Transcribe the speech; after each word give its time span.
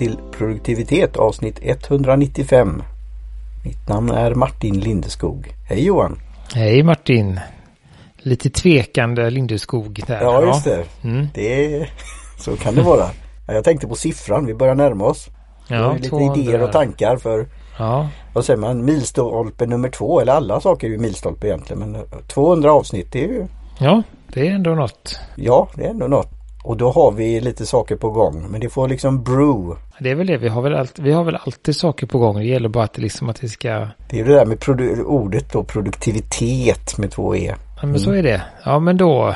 till 0.00 0.18
Produktivitet 0.30 1.16
avsnitt 1.16 1.58
195. 1.62 2.82
Mitt 3.64 3.88
namn 3.88 4.10
är 4.10 4.34
Martin 4.34 4.80
Lindeskog. 4.80 5.54
Hej 5.68 5.84
Johan! 5.84 6.18
Hej 6.54 6.82
Martin! 6.82 7.40
Lite 8.16 8.50
tvekande 8.50 9.30
Lindeskog 9.30 10.02
där. 10.06 10.20
Ja, 10.20 10.46
just 10.46 10.64
det. 10.64 10.84
Mm. 11.02 11.26
det 11.34 11.74
är, 11.74 11.90
så 12.38 12.56
kan 12.56 12.74
det 12.74 12.82
vara. 12.82 13.06
Jag 13.46 13.64
tänkte 13.64 13.86
på 13.86 13.94
siffran, 13.94 14.46
vi 14.46 14.54
börjar 14.54 14.74
närma 14.74 15.04
oss. 15.04 15.28
Ja, 15.68 15.92
lite 15.92 16.08
200. 16.08 16.36
idéer 16.36 16.62
och 16.62 16.72
tankar 16.72 17.16
för 17.16 17.46
ja. 17.78 18.08
vad 18.34 18.44
säger 18.44 18.60
man, 18.60 18.84
milstolpe 18.84 19.66
nummer 19.66 19.88
två. 19.88 20.20
Eller 20.20 20.32
alla 20.32 20.60
saker 20.60 20.86
är 20.86 20.90
ju 20.90 20.98
milstolpe 20.98 21.46
egentligen. 21.46 21.78
Men 21.78 21.96
200 22.28 22.72
avsnitt 22.72 23.12
det 23.12 23.24
är 23.24 23.28
ju... 23.28 23.46
Ja, 23.78 24.02
det 24.34 24.48
är 24.48 24.52
ändå 24.52 24.70
något. 24.70 25.20
Ja, 25.36 25.68
det 25.74 25.84
är 25.84 25.90
ändå 25.90 26.06
något. 26.06 26.39
Och 26.64 26.76
då 26.76 26.90
har 26.90 27.12
vi 27.12 27.40
lite 27.40 27.66
saker 27.66 27.96
på 27.96 28.10
gång. 28.10 28.46
Men 28.50 28.60
det 28.60 28.68
får 28.68 28.88
liksom 28.88 29.22
brew. 29.22 29.80
Det 30.00 30.10
är 30.10 30.14
väl 30.14 30.26
det. 30.26 30.36
Vi 30.36 30.48
har 30.48 30.62
väl, 30.62 30.74
alltid, 30.74 31.04
vi 31.04 31.12
har 31.12 31.24
väl 31.24 31.36
alltid 31.36 31.76
saker 31.76 32.06
på 32.06 32.18
gång. 32.18 32.36
Det 32.38 32.44
gäller 32.44 32.68
bara 32.68 32.84
att, 32.84 32.98
liksom 32.98 33.28
att 33.28 33.40
det 33.40 33.48
ska... 33.48 33.88
Det 34.10 34.20
är 34.20 34.24
det 34.24 34.34
där 34.34 34.46
med 34.46 34.58
ordet 35.06 35.52
då. 35.52 35.64
Produktivitet 35.64 36.98
med 36.98 37.10
två 37.10 37.36
E. 37.36 37.54
Ja, 37.80 37.86
men 37.86 38.00
så 38.00 38.12
är 38.12 38.22
det. 38.22 38.42
Ja, 38.64 38.78
men 38.78 38.96
då... 38.96 39.34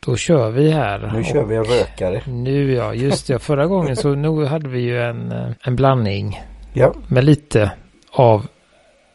Då 0.00 0.16
kör 0.16 0.50
vi 0.50 0.70
här. 0.70 1.10
Nu 1.14 1.24
kör 1.24 1.44
vi 1.44 1.56
en 1.56 1.64
rökare. 1.64 2.22
Nu 2.26 2.72
ja, 2.72 2.94
just 2.94 3.26
det. 3.26 3.38
Förra 3.38 3.66
gången 3.66 3.96
så 3.96 4.14
nu 4.14 4.44
hade 4.44 4.68
vi 4.68 4.80
ju 4.80 5.02
en, 5.02 5.34
en 5.62 5.76
blandning. 5.76 6.42
Ja. 6.72 6.94
Med 7.08 7.24
lite 7.24 7.72
av 8.12 8.46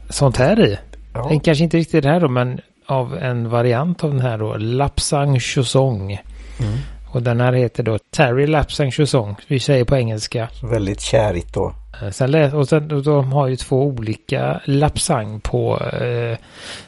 sånt 0.09 0.37
här 0.37 0.65
i. 0.65 0.77
Ja. 1.13 1.27
Den 1.29 1.39
kanske 1.39 1.63
inte 1.63 1.77
riktigt 1.77 2.03
det 2.03 2.09
här 2.09 2.19
då, 2.19 2.27
men 2.27 2.61
av 2.85 3.17
en 3.17 3.49
variant 3.49 4.03
av 4.03 4.11
den 4.11 4.19
här 4.19 4.37
då. 4.37 4.55
Lapsang 4.57 5.39
Chusong. 5.39 6.19
Mm. 6.59 6.77
Och 7.13 7.23
den 7.23 7.41
här 7.41 7.53
heter 7.53 7.83
då 7.83 7.99
Terry 7.99 8.47
Lapsang 8.47 8.91
Chusong. 8.91 9.35
Vi 9.47 9.59
säger 9.59 9.85
på 9.85 9.95
engelska. 9.95 10.49
Väldigt 10.63 11.01
kärigt 11.01 11.53
då. 11.53 11.73
Eh, 12.01 12.09
sen, 12.09 12.53
och 12.53 12.69
sen, 12.69 12.91
och 12.91 13.03
de 13.03 13.33
har 13.33 13.47
ju 13.47 13.55
två 13.55 13.83
olika 13.83 14.61
Lapsang 14.65 15.39
på 15.39 15.79
eh, 15.79 16.37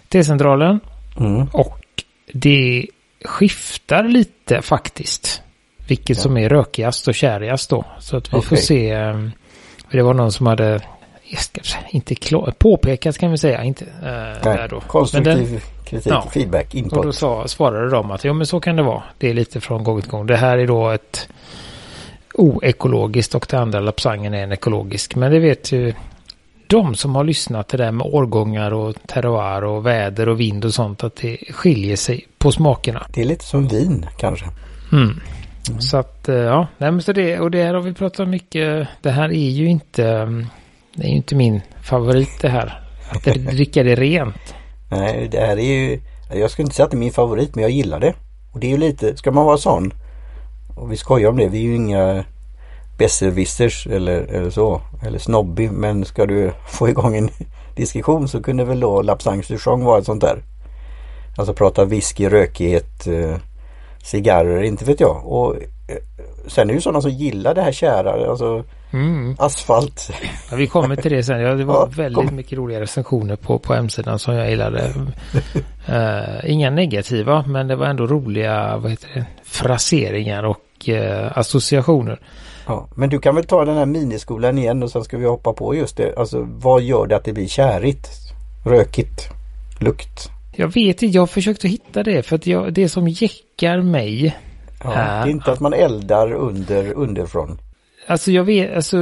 T-centralen. 0.09 0.79
Mm. 1.19 1.47
Och 1.53 1.79
det 2.33 2.87
skiftar 3.25 4.03
lite 4.03 4.61
faktiskt. 4.61 5.41
Vilket 5.87 6.17
ja. 6.17 6.23
som 6.23 6.37
är 6.37 6.49
rökigast 6.49 7.07
och 7.07 7.15
kärigast 7.15 7.69
då. 7.69 7.85
Så 7.99 8.17
att 8.17 8.33
vi 8.33 8.37
okay. 8.37 8.49
får 8.49 8.55
se. 8.55 8.91
Eh, 8.91 9.27
det 9.91 10.01
var 10.01 10.13
någon 10.13 10.31
som 10.31 10.47
hade 10.47 10.81
inte 11.89 12.15
klar, 12.15 12.53
påpekat 12.57 13.17
kan 13.17 13.31
vi 13.31 13.37
säga. 13.37 13.63
Inte, 13.63 13.85
äh, 13.85 13.91
Nej, 14.01 14.37
där 14.43 14.67
då. 14.67 14.79
konstruktiv 14.79 15.51
den, 15.51 15.59
kritik, 15.85 16.11
ja, 16.11 16.27
feedback, 16.33 16.75
input. 16.75 16.93
Och 16.93 17.05
då 17.05 17.11
sa, 17.11 17.47
svarade 17.47 17.89
de 17.89 18.11
att 18.11 18.23
ja 18.23 18.33
men 18.33 18.47
så 18.47 18.59
kan 18.59 18.75
det 18.75 18.83
vara. 18.83 19.03
Det 19.17 19.29
är 19.29 19.33
lite 19.33 19.61
från 19.61 19.83
gång 19.83 20.01
till 20.01 20.11
gång. 20.11 20.27
Det 20.27 20.37
här 20.37 20.57
är 20.57 20.67
då 20.67 20.89
ett 20.89 21.29
oekologiskt 22.33 23.35
och 23.35 23.47
det 23.49 23.59
andra 23.59 23.79
lapsangen 23.79 24.33
är 24.33 24.43
en 24.43 24.51
ekologisk. 24.51 25.15
Men 25.15 25.31
det 25.31 25.39
vet 25.39 25.71
ju 25.71 25.93
de 26.67 26.95
som 26.95 27.15
har 27.15 27.23
lyssnat 27.23 27.67
till 27.67 27.79
det 27.79 27.85
där 27.85 27.91
med 27.91 28.07
årgångar 28.07 28.73
och 28.73 28.95
terroir 29.07 29.63
och 29.63 29.85
väder 29.85 30.29
och 30.29 30.39
vind 30.39 30.65
och 30.65 30.73
sånt 30.73 31.03
att 31.03 31.15
det 31.15 31.37
skiljer 31.49 31.95
sig 31.95 32.27
på 32.37 32.51
smakerna. 32.51 33.07
Det 33.13 33.21
är 33.21 33.25
lite 33.25 33.45
som 33.45 33.67
vin 33.67 34.05
kanske. 34.17 34.45
Mm. 34.91 35.19
Mm. 35.69 35.81
Så 35.81 35.97
att 35.97 36.29
eh, 36.29 36.35
ja, 36.35 36.67
nej 36.77 36.91
men 36.91 37.01
så 37.01 37.13
det 37.13 37.39
och 37.39 37.51
det 37.51 37.63
här 37.63 37.73
har 37.73 37.81
vi 37.81 37.93
pratat 37.93 38.27
mycket. 38.27 38.87
Det 39.01 39.11
här 39.11 39.29
är 39.29 39.49
ju 39.49 39.65
inte, 39.65 40.07
mm, 40.07 40.45
det 40.95 41.03
är 41.03 41.09
ju 41.09 41.15
inte 41.15 41.35
min 41.35 41.61
favorit 41.83 42.41
det 42.41 42.49
här. 42.49 42.81
Att 43.09 43.23
dricka 43.55 43.83
det 43.83 43.95
rent. 43.95 44.55
Nej, 44.89 45.27
det 45.31 45.39
här 45.39 45.57
är 45.57 45.73
ju, 45.73 45.99
jag 46.33 46.51
skulle 46.51 46.63
inte 46.63 46.75
säga 46.75 46.85
att 46.85 46.91
det 46.91 46.97
är 46.97 46.99
min 46.99 47.11
favorit 47.11 47.55
men 47.55 47.61
jag 47.61 47.71
gillar 47.71 47.99
det. 47.99 48.13
Och 48.51 48.59
det 48.59 48.67
är 48.67 48.71
ju 48.71 48.77
lite, 48.77 49.17
ska 49.17 49.31
man 49.31 49.45
vara 49.45 49.57
sån 49.57 49.93
och 50.75 50.91
vi 50.91 50.97
skojar 50.97 51.29
om 51.29 51.37
det, 51.37 51.47
vi 51.47 51.57
är 51.57 51.63
ju 51.63 51.75
inga 51.75 52.23
besserwissers 52.97 53.87
eller, 53.87 54.21
eller 54.21 54.49
så. 54.49 54.81
Eller 55.05 55.19
snobbig. 55.19 55.71
Men 55.71 56.05
ska 56.05 56.25
du 56.25 56.51
få 56.67 56.89
igång 56.89 57.15
en 57.15 57.29
diskussion 57.75 58.27
så 58.27 58.43
kunde 58.43 58.63
väl 58.63 58.79
då 58.79 59.01
Lapsang 59.01 59.43
Souchong 59.43 59.83
vara 59.83 59.99
ett 59.99 60.05
sånt 60.05 60.21
där. 60.21 60.43
Alltså 61.37 61.53
prata 61.53 61.85
whisky, 61.85 62.29
rökighet, 62.29 63.07
eh, 63.07 63.35
cigarrer, 64.03 64.63
inte 64.63 64.85
vet 64.85 64.99
jag. 64.99 65.25
Och 65.25 65.55
eh, 65.55 65.97
sen 66.47 66.63
är 66.63 66.67
det 66.67 66.73
ju 66.73 66.81
sådana 66.81 67.01
som 67.01 67.11
gillar 67.11 67.55
det 67.55 67.61
här 67.61 67.71
kära, 67.71 68.29
alltså 68.29 68.63
mm. 68.95 69.35
asfalt. 69.39 70.11
Ja, 70.51 70.55
vi 70.55 70.67
kommer 70.67 70.95
till 70.95 71.11
det 71.11 71.23
sen. 71.23 71.41
Ja, 71.41 71.53
det 71.53 71.63
var 71.63 71.75
ja, 71.75 71.89
väldigt 71.95 72.27
kom. 72.27 72.35
mycket 72.35 72.57
roliga 72.57 72.81
recensioner 72.81 73.35
på, 73.35 73.59
på 73.59 73.73
hemsidan 73.73 74.19
som 74.19 74.35
jag 74.35 74.49
gillade. 74.49 74.93
uh, 75.89 76.51
inga 76.51 76.69
negativa 76.69 77.43
men 77.47 77.67
det 77.67 77.75
var 77.75 77.85
ändå 77.85 78.07
roliga 78.07 78.77
vad 78.77 78.91
heter 78.91 79.09
det, 79.13 79.25
fraseringar 79.43 80.43
och 80.43 80.89
uh, 80.89 81.37
associationer. 81.37 82.19
Ja, 82.67 82.87
men 82.95 83.09
du 83.09 83.19
kan 83.19 83.35
väl 83.35 83.45
ta 83.45 83.65
den 83.65 83.77
här 83.77 83.85
miniskolan 83.85 84.57
igen 84.57 84.83
och 84.83 84.91
sen 84.91 85.03
ska 85.03 85.17
vi 85.17 85.25
hoppa 85.25 85.53
på 85.53 85.75
just 85.75 85.97
det. 85.97 86.17
Alltså 86.17 86.47
vad 86.49 86.81
gör 86.81 87.07
det 87.07 87.15
att 87.15 87.23
det 87.23 87.33
blir 87.33 87.47
kärigt? 87.47 88.09
Rökigt? 88.65 89.29
Lukt? 89.79 90.29
Jag 90.55 90.67
vet 90.67 91.03
inte, 91.03 91.17
jag 91.17 91.29
försökte 91.29 91.67
hitta 91.67 92.03
det 92.03 92.23
för 92.23 92.35
att 92.35 92.47
jag, 92.47 92.73
det 92.73 92.89
som 92.89 93.07
jäckar 93.07 93.81
mig 93.81 94.35
ja. 94.83 94.89
Det 94.89 94.99
är 94.99 95.27
inte 95.27 95.51
att 95.51 95.59
man 95.59 95.73
eldar 95.73 96.33
under, 96.33 96.93
underifrån. 96.93 97.59
Alltså 98.07 98.31
jag 98.31 98.43
vet, 98.43 98.75
alltså 98.75 98.97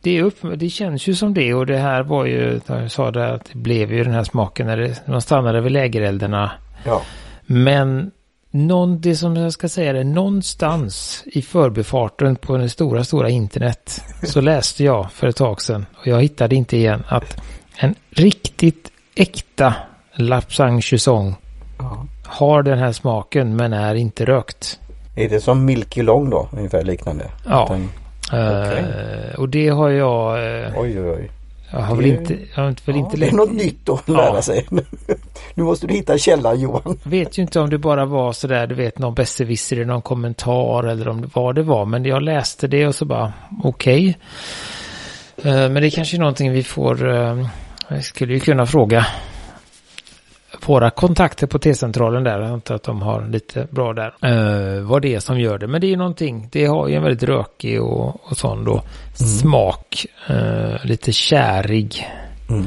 det, 0.00 0.18
är 0.18 0.22
upp, 0.22 0.36
det 0.56 0.68
känns 0.68 1.06
ju 1.06 1.14
som 1.14 1.34
det 1.34 1.54
och 1.54 1.66
det 1.66 1.78
här 1.78 2.02
var 2.02 2.24
ju, 2.24 2.60
jag 2.66 2.90
sa 2.90 3.10
det 3.10 3.34
att 3.34 3.44
det 3.52 3.58
blev 3.58 3.92
ju 3.92 4.04
den 4.04 4.12
här 4.12 4.24
smaken 4.24 4.66
när 4.66 4.76
det, 4.76 5.02
man 5.06 5.20
stannade 5.20 5.60
vid 5.60 5.72
lägereldarna. 5.72 6.50
Ja. 6.84 7.02
Men 7.46 8.10
någon, 8.50 9.00
det 9.00 9.16
som 9.16 9.36
jag 9.36 9.52
ska 9.52 9.68
säga 9.68 9.92
det, 9.92 10.04
någonstans 10.04 11.22
i 11.26 11.42
förbifarten 11.42 12.36
på 12.36 12.56
det 12.56 12.68
stora, 12.68 13.04
stora 13.04 13.28
internet 13.28 14.02
så 14.22 14.40
läste 14.40 14.84
jag 14.84 15.12
för 15.12 15.26
ett 15.26 15.36
tag 15.36 15.62
sedan 15.62 15.86
och 15.96 16.06
jag 16.06 16.22
hittade 16.22 16.54
inte 16.54 16.76
igen 16.76 17.02
att 17.08 17.42
en 17.76 17.94
riktigt 18.10 18.90
äkta 19.14 19.74
Lapsang 20.14 20.82
Chusong 20.82 21.34
ja. 21.78 22.06
har 22.24 22.62
den 22.62 22.78
här 22.78 22.92
smaken 22.92 23.56
men 23.56 23.72
är 23.72 23.94
inte 23.94 24.24
rökt. 24.24 24.78
Är 25.16 25.28
det 25.28 25.40
som 25.40 25.64
Milky 25.64 26.02
Long 26.02 26.30
då? 26.30 26.48
Ungefär 26.52 26.84
liknande? 26.84 27.30
Ja. 27.46 27.66
Den... 27.70 27.88
Okay. 28.32 28.82
Uh, 28.82 29.40
och 29.40 29.48
det 29.48 29.68
har 29.68 29.90
jag... 29.90 30.38
Uh, 30.38 30.80
oj, 30.80 31.00
oj, 31.00 31.10
oj. 31.10 31.30
Jag 31.72 31.80
har 31.80 31.96
väl 31.96 32.06
inte, 32.06 32.32
jag 32.54 32.62
har 32.62 32.64
väl 32.64 32.76
ja, 32.86 32.94
inte 32.94 33.16
Det 33.16 33.28
är 33.28 33.32
något 33.32 33.52
nytt 33.52 33.88
att 33.88 34.08
lära 34.08 34.34
ja. 34.34 34.42
sig. 34.42 34.66
nu 35.54 35.62
måste 35.62 35.86
du 35.86 35.94
hitta 35.94 36.18
källan 36.18 36.60
Johan. 36.60 36.98
Jag 37.02 37.10
vet 37.10 37.38
ju 37.38 37.42
inte 37.42 37.60
om 37.60 37.70
det 37.70 37.78
bara 37.78 38.04
var 38.04 38.32
sådär, 38.32 38.66
du 38.66 38.74
vet 38.74 38.98
någon 38.98 39.14
besserwisser 39.14 39.80
i 39.80 39.84
någon 39.84 40.02
kommentar 40.02 40.84
eller 40.84 41.08
om 41.08 41.20
det 41.20 41.28
var 41.34 41.52
det 41.52 41.62
var. 41.62 41.84
Men 41.84 42.04
jag 42.04 42.22
läste 42.22 42.66
det 42.66 42.86
och 42.86 42.94
så 42.94 43.04
bara 43.04 43.32
okej. 43.62 44.18
Okay. 45.36 45.52
Uh, 45.52 45.70
men 45.70 45.74
det 45.74 45.88
är 45.88 45.90
kanske 45.90 46.16
är 46.16 46.18
någonting 46.18 46.52
vi 46.52 46.62
får, 46.62 47.06
jag 47.88 48.04
skulle 48.04 48.34
ju 48.34 48.40
kunna 48.40 48.66
fråga 48.66 49.06
våra 50.66 50.90
kontakter 50.90 51.46
på 51.46 51.58
T-centralen 51.58 52.24
där. 52.24 52.40
Jag 52.40 52.50
antar 52.50 52.74
att 52.74 52.82
de 52.82 53.02
har 53.02 53.26
lite 53.28 53.66
bra 53.70 53.92
där. 53.92 54.14
Uh, 54.24 54.82
vad 54.82 55.02
det 55.02 55.14
är 55.14 55.20
som 55.20 55.40
gör 55.40 55.58
det. 55.58 55.66
Men 55.66 55.80
det 55.80 55.86
är 55.86 55.88
ju 55.88 55.96
någonting. 55.96 56.48
Det 56.52 56.66
har 56.66 56.88
ju 56.88 56.94
en 56.94 57.02
väldigt 57.02 57.22
rökig 57.22 57.82
och, 57.82 58.30
och 58.30 58.36
sån 58.36 58.64
då 58.64 58.72
mm. 58.72 58.84
smak. 59.14 60.06
Uh, 60.30 60.86
lite 60.86 61.12
kärig. 61.12 62.06
Mm. 62.48 62.66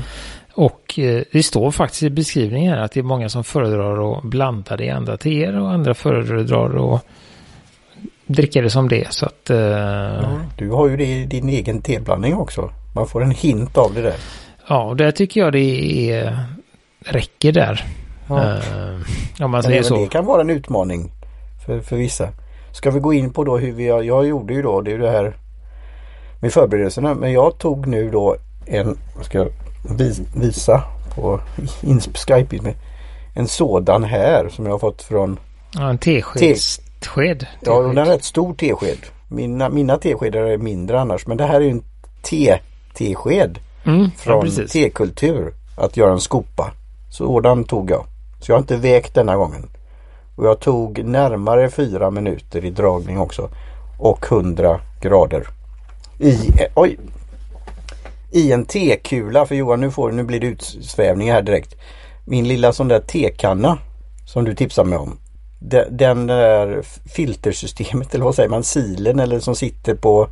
Och 0.53 0.99
uh, 0.99 1.21
det 1.31 1.43
står 1.43 1.71
faktiskt 1.71 2.03
i 2.03 2.09
beskrivningen 2.09 2.73
här 2.73 2.81
att 2.81 2.91
det 2.91 2.99
är 2.99 3.03
många 3.03 3.29
som 3.29 3.43
föredrar 3.43 4.17
att 4.17 4.23
blanda 4.23 4.77
det 4.77 4.85
i 4.85 4.89
andra 4.89 5.17
teer 5.17 5.59
och 5.59 5.71
andra 5.71 5.93
föredrar 5.93 6.95
att 6.95 7.05
dricka 8.25 8.61
det 8.61 8.69
som 8.69 8.89
det. 8.89 9.13
Så 9.13 9.25
att, 9.25 9.49
ja, 9.49 10.39
du 10.57 10.69
har 10.69 10.89
ju 10.89 10.97
det 10.97 11.05
i 11.05 11.25
din 11.25 11.49
egen 11.49 11.81
teblandning 11.81 12.35
också. 12.35 12.69
Man 12.95 13.07
får 13.07 13.23
en 13.23 13.31
hint 13.31 13.77
av 13.77 13.93
det 13.93 14.01
där. 14.01 14.15
Ja, 14.67 14.83
och 14.83 14.95
där 14.95 15.11
tycker 15.11 15.41
jag 15.41 15.53
det 15.53 16.11
är 16.11 16.45
räcker 17.05 17.51
där. 17.51 17.85
Ja. 18.27 18.35
Uh, 18.35 19.45
om 19.45 19.51
man 19.51 19.63
säger 19.63 19.83
så. 19.83 19.97
Det 19.97 20.07
kan 20.07 20.25
vara 20.25 20.41
en 20.41 20.49
utmaning 20.49 21.11
för, 21.65 21.79
för 21.79 21.95
vissa. 21.95 22.29
Ska 22.71 22.91
vi 22.91 22.99
gå 22.99 23.13
in 23.13 23.33
på 23.33 23.43
då 23.43 23.57
hur 23.57 23.71
vi, 23.71 23.87
jag 23.87 24.25
gjorde 24.25 24.53
ju 24.53 24.61
då 24.61 24.81
det 24.81 24.91
är 24.91 24.97
det 24.97 25.11
här 25.11 25.37
med 26.41 26.53
förberedelserna. 26.53 27.13
Men 27.13 27.31
jag 27.31 27.57
tog 27.57 27.87
nu 27.87 28.09
då 28.09 28.35
en, 28.65 28.97
ska 29.21 29.37
jag 29.37 29.49
visa 30.35 30.83
på 31.15 31.39
Skype 32.27 32.61
med 32.61 32.73
en 33.33 33.47
sådan 33.47 34.03
här 34.03 34.49
som 34.49 34.65
jag 34.65 34.71
har 34.71 34.79
fått 34.79 35.01
från 35.01 35.39
Ja 35.73 35.89
en 35.89 35.97
tesked. 35.97 36.39
Te, 36.39 36.55
ja 37.61 37.81
den 37.81 37.97
är 37.97 38.01
en 38.01 38.07
rätt 38.07 38.23
stor 38.23 38.53
tesked. 38.53 38.97
Mina, 39.27 39.69
mina 39.69 39.97
teskedar 39.97 40.41
är 40.41 40.57
mindre 40.57 40.99
annars 41.01 41.27
men 41.27 41.37
det 41.37 41.45
här 41.45 41.61
är 41.61 41.69
en 41.69 41.83
te-tesked. 42.21 43.59
Mm, 43.85 44.11
från 44.17 44.49
ja, 44.57 44.67
tekultur. 44.67 45.53
Att 45.77 45.97
göra 45.97 46.11
en 46.11 46.19
skopa. 46.19 46.71
Sådan 47.13 47.63
tog 47.63 47.91
jag. 47.91 48.05
Så 48.39 48.51
jag 48.51 48.55
har 48.55 48.61
inte 48.61 48.77
vägt 48.77 49.13
denna 49.13 49.35
gången. 49.35 49.69
Och 50.35 50.45
jag 50.45 50.59
tog 50.59 51.05
närmare 51.05 51.69
fyra 51.69 52.11
minuter 52.11 52.65
i 52.65 52.69
dragning 52.69 53.19
också. 53.19 53.49
Och 53.99 54.25
100 54.31 54.79
grader. 55.01 55.47
I, 56.19 56.47
eh, 56.47 56.71
oj, 56.75 56.99
i 58.31 58.51
en 58.51 58.65
tekula. 58.65 59.45
För 59.45 59.55
Johan 59.55 59.81
nu, 59.81 59.91
får, 59.91 60.11
nu 60.11 60.23
blir 60.23 60.39
det 60.39 60.47
utsvävning 60.47 61.31
här 61.31 61.41
direkt. 61.41 61.75
Min 62.25 62.47
lilla 62.47 62.73
sån 62.73 62.87
där 62.87 62.99
tekanna 62.99 63.77
som 64.25 64.43
du 64.45 64.55
tipsade 64.55 64.89
mig 64.89 64.99
om. 64.99 65.17
Den, 65.89 66.27
där 66.27 66.81
filtersystemet 67.05 68.15
eller 68.15 68.25
vad 68.25 68.35
säger 68.35 68.49
man, 68.49 68.63
silen 68.63 69.19
eller 69.19 69.39
som 69.39 69.55
sitter 69.55 69.95
på 69.95 70.27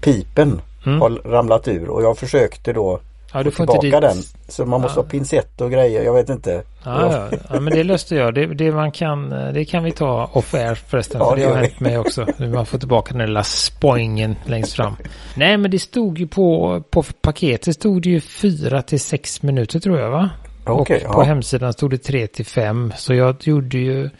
pipen 0.00 0.60
mm. 0.86 1.00
har 1.00 1.10
ramlat 1.10 1.68
ur 1.68 1.88
och 1.88 2.02
jag 2.02 2.18
försökte 2.18 2.72
då 2.72 3.00
ja, 3.34 3.42
du 3.42 3.50
får 3.50 3.66
tillbaka 3.66 3.86
inte 3.86 4.00
dit... 4.00 4.14
den. 4.14 4.22
Så 4.48 4.66
man 4.66 4.80
måste 4.80 4.98
ja. 4.98 5.02
ha 5.02 5.10
pincett 5.10 5.60
och 5.60 5.70
grejer, 5.70 6.02
jag 6.02 6.14
vet 6.14 6.28
inte. 6.28 6.62
Ja, 6.84 7.12
ja. 7.12 7.38
ja 7.50 7.60
men 7.60 7.72
det 7.72 7.84
löste 7.84 8.14
jag. 8.14 8.34
Det, 8.34 8.46
det, 8.46 8.72
man 8.72 8.92
kan, 8.92 9.30
det 9.30 9.64
kan 9.64 9.84
vi 9.84 9.92
ta 9.92 10.30
off 10.32 10.54
air 10.54 10.74
förresten. 10.74 11.20
Ja, 11.20 11.30
för 11.30 11.36
det 11.36 11.44
har 11.44 11.54
hänt 11.54 11.80
mig 11.80 11.98
också. 11.98 12.26
Nu 12.36 12.48
man 12.48 12.66
får 12.66 12.78
tillbaka 12.78 13.10
den 13.10 13.18
där 13.18 13.26
lilla 13.26 13.42
spoingen 13.42 14.36
längst 14.44 14.72
fram. 14.72 14.96
Nej 15.36 15.56
men 15.56 15.70
det 15.70 15.78
stod 15.78 16.18
ju 16.18 16.26
på, 16.26 16.82
på 16.90 17.02
paketet 17.02 17.74
stod 17.74 18.02
det 18.02 18.08
ju 18.08 18.20
fyra 18.20 18.82
till 18.82 19.00
sex 19.00 19.42
minuter 19.42 19.80
tror 19.80 19.98
jag 19.98 20.10
va? 20.10 20.30
Okay, 20.66 21.04
och 21.04 21.14
på 21.14 21.22
hemsidan 21.22 21.72
stod 21.72 21.90
det 21.90 21.98
tre 21.98 22.26
till 22.26 22.46
fem. 22.46 22.92
Så 22.96 23.14
jag 23.14 23.36
gjorde 23.40 23.78
ju 23.78 24.10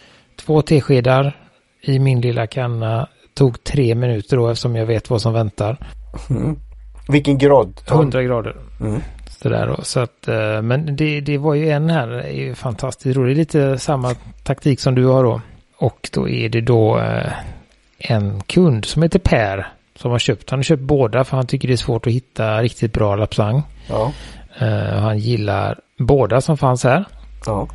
två 0.46 0.62
teskedar 0.62 1.36
i 1.82 1.98
min 1.98 2.20
lilla 2.20 2.46
kanna. 2.46 3.08
Tog 3.34 3.64
tre 3.64 3.94
minuter 3.94 4.36
då 4.36 4.48
eftersom 4.48 4.76
jag 4.76 4.86
vet 4.86 5.10
vad 5.10 5.22
som 5.22 5.32
väntar. 5.32 5.78
Mm. 6.30 6.56
Vilken 7.08 7.38
grad? 7.38 7.80
100 7.88 8.22
grader. 8.22 8.56
Mm. 8.80 9.00
Sådär 9.42 9.66
då. 9.66 9.82
Så 9.82 10.00
att, 10.00 10.28
eh, 10.28 10.62
men 10.62 10.96
det, 10.96 11.20
det 11.20 11.38
var 11.38 11.54
ju 11.54 11.70
en 11.70 11.90
här, 11.90 12.08
är 12.08 12.32
ju 12.32 12.54
fantastiskt 12.54 13.16
rolig. 13.16 13.36
Lite 13.36 13.78
samma 13.78 14.14
taktik 14.42 14.80
som 14.80 14.94
du 14.94 15.06
har 15.06 15.24
då. 15.24 15.40
Och 15.76 16.08
då 16.12 16.28
är 16.28 16.48
det 16.48 16.60
då 16.60 16.98
eh, 16.98 17.32
en 17.98 18.40
kund 18.40 18.84
som 18.84 19.02
heter 19.02 19.18
Per 19.18 19.68
som 19.96 20.10
har 20.10 20.18
köpt. 20.18 20.50
Han 20.50 20.58
har 20.58 20.64
köpt 20.64 20.82
båda 20.82 21.24
för 21.24 21.36
han 21.36 21.46
tycker 21.46 21.68
det 21.68 21.74
är 21.74 21.76
svårt 21.76 22.06
att 22.06 22.12
hitta 22.12 22.62
riktigt 22.62 22.92
bra 22.92 23.16
lapsang. 23.16 23.62
Ja. 23.88 24.12
Uh, 24.62 24.98
han 24.98 25.18
gillar 25.18 25.78
båda 25.98 26.40
som 26.40 26.56
fanns 26.56 26.84
här. 26.84 27.04
Ja. 27.46 27.68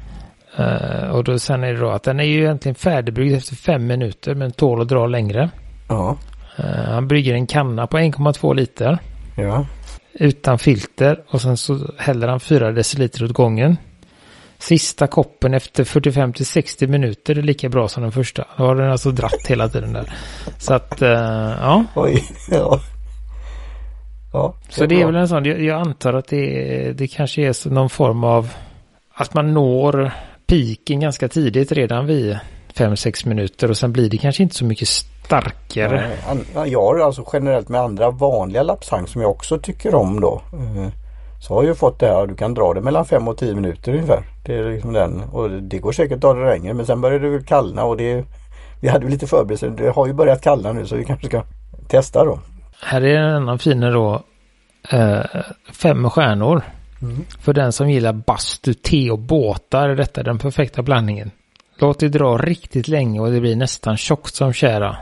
Och 1.12 1.24
då 1.24 1.40
sen 1.40 1.64
är 1.64 1.74
det 1.74 1.80
då 1.80 1.90
att 1.90 2.04
den 2.04 2.20
är 2.20 2.24
ju 2.24 2.40
egentligen 2.40 2.76
färdigbyggd 2.76 3.36
efter 3.36 3.56
fem 3.56 3.88
minuter 3.88 4.36
men 4.36 4.52
tål 4.52 4.82
att 4.82 4.88
dra 4.88 5.08
längre. 5.08 5.50
Ja. 5.88 6.18
Han 6.88 7.08
brygger 7.08 7.34
en 7.34 7.48
kanna 7.48 7.88
på 7.88 7.98
1,2 7.98 8.56
liter. 8.56 9.00
Ja. 9.42 9.66
Utan 10.14 10.60
filter 10.60 11.24
och 11.30 11.42
sen 11.42 11.58
så 11.58 11.94
häller 11.98 12.28
han 12.28 12.40
4 12.40 12.72
deciliter 12.72 13.24
åt 13.24 13.32
gången. 13.32 13.78
Sista 14.58 15.08
koppen 15.08 15.54
efter 15.54 15.84
45 15.84 16.34
till 16.34 16.46
60 16.46 16.88
minuter 16.88 17.38
är 17.38 17.42
lika 17.42 17.70
bra 17.70 17.88
som 17.88 18.04
den 18.04 18.12
första. 18.12 18.46
Då 18.58 18.64
har 18.64 18.76
den 18.76 18.92
alltså 18.92 19.12
dratt 19.12 19.48
hela 19.48 19.70
tiden 19.70 19.94
där. 19.94 20.14
Så 20.58 20.74
att, 20.74 21.02
uh, 21.02 21.10
ja. 21.10 21.86
Oj, 21.96 22.24
ja. 22.52 22.80
Ja, 24.34 24.56
det 24.68 24.74
så 24.74 24.86
det 24.86 24.96
är 24.96 25.00
bra. 25.00 25.08
väl 25.08 25.16
en 25.16 25.28
sån, 25.28 25.46
jag, 25.46 25.62
jag 25.62 25.82
antar 25.82 26.14
att 26.14 26.28
det, 26.28 26.94
det 26.98 27.08
kanske 27.08 27.42
är 27.42 27.70
någon 27.70 27.90
form 27.90 28.24
av 28.24 28.54
att 29.14 29.34
man 29.34 29.54
når 29.54 30.12
piken 30.48 31.00
ganska 31.00 31.28
tidigt 31.28 31.72
redan 31.72 32.06
vid 32.06 32.40
5-6 32.74 33.28
minuter 33.28 33.70
och 33.70 33.78
sen 33.78 33.92
blir 33.92 34.10
det 34.10 34.18
kanske 34.18 34.44
inte 34.44 34.56
så 34.56 34.66
mycket 34.66 34.88
starkare. 34.88 36.12
Jag 36.66 36.82
har 36.82 37.00
alltså 37.00 37.26
generellt 37.34 37.70
med 37.70 37.82
andra 37.82 38.12
vanliga 38.12 38.64
lapsang 38.64 39.08
som 39.08 39.22
jag 39.22 39.32
också 39.32 39.58
tycker 39.58 39.96
om 39.96 40.22
då. 40.22 40.42
Eh, 40.54 40.88
så 41.42 41.54
har 41.54 41.64
jag 41.64 41.78
fått 41.78 42.00
det 42.00 42.08
här, 42.08 42.28
du 42.28 42.36
kan 42.36 42.54
dra 42.54 42.74
det 42.74 42.82
mellan 42.82 43.06
5 43.06 43.28
och 43.28 43.38
10 43.38 43.56
minuter 43.56 43.92
ungefär. 43.92 44.24
Det 44.46 44.56
är 44.56 44.72
liksom 44.72 44.94
den 44.94 45.24
och 45.32 45.50
det 45.50 45.80
går 45.80 45.92
säkert 45.92 46.16
att 46.16 46.22
dra 46.22 46.34
det 46.34 46.46
längre 46.46 46.74
men 46.74 46.86
sen 46.86 47.02
börjar 47.02 47.20
det 47.20 47.46
kallna 47.46 47.84
och 47.84 47.98
det 47.98 48.26
Vi 48.82 48.88
hade 48.88 49.08
lite 49.08 49.28
förberedelser, 49.28 49.70
det 49.70 49.90
har 49.90 50.08
ju 50.08 50.14
börjat 50.14 50.42
kallna 50.42 50.74
nu 50.74 50.86
så 50.86 50.96
vi 50.96 51.06
kanske 51.06 51.28
ska 51.28 51.44
testa 51.88 52.26
då. 52.26 52.40
Här 52.82 53.02
är 53.02 53.18
en 53.18 53.36
annan 53.36 53.60
fin 53.60 53.80
då. 53.80 54.22
Eh, 54.90 55.26
fem 55.74 56.10
stjärnor. 56.10 56.62
Mm. 57.02 57.26
För 57.40 57.54
den 57.54 57.72
som 57.72 57.90
gillar 57.90 58.14
bastu, 58.14 58.74
te 58.74 59.12
och 59.12 59.20
båtar 59.20 59.90
är 59.90 59.96
detta 59.96 60.24
den 60.24 60.38
perfekta 60.38 60.82
blandningen. 60.82 61.32
Låt 61.80 62.00
det 62.00 62.10
dra 62.10 62.38
riktigt 62.38 62.88
länge 62.88 63.20
och 63.20 63.32
det 63.32 63.42
blir 63.42 63.56
nästan 63.56 63.98
tjockt 63.98 64.36
som 64.36 64.54
kära. 64.54 64.98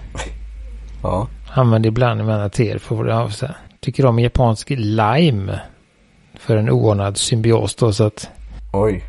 Ja. 1.04 1.28
Använd 1.54 1.86
ibland 1.86 2.22
andra 2.22 2.50
teer 2.50 2.78
för 2.78 3.04
det 3.04 3.32
sig. 3.32 3.50
Tycker 3.80 4.06
om 4.06 4.20
japansk 4.20 4.70
lime. 4.70 5.62
För 6.40 6.58
en 6.58 6.70
oordnad 6.70 7.18
symbios 7.18 7.76
då 7.76 7.94
så 7.94 8.04
att. 8.04 8.30
Oj. 8.74 9.04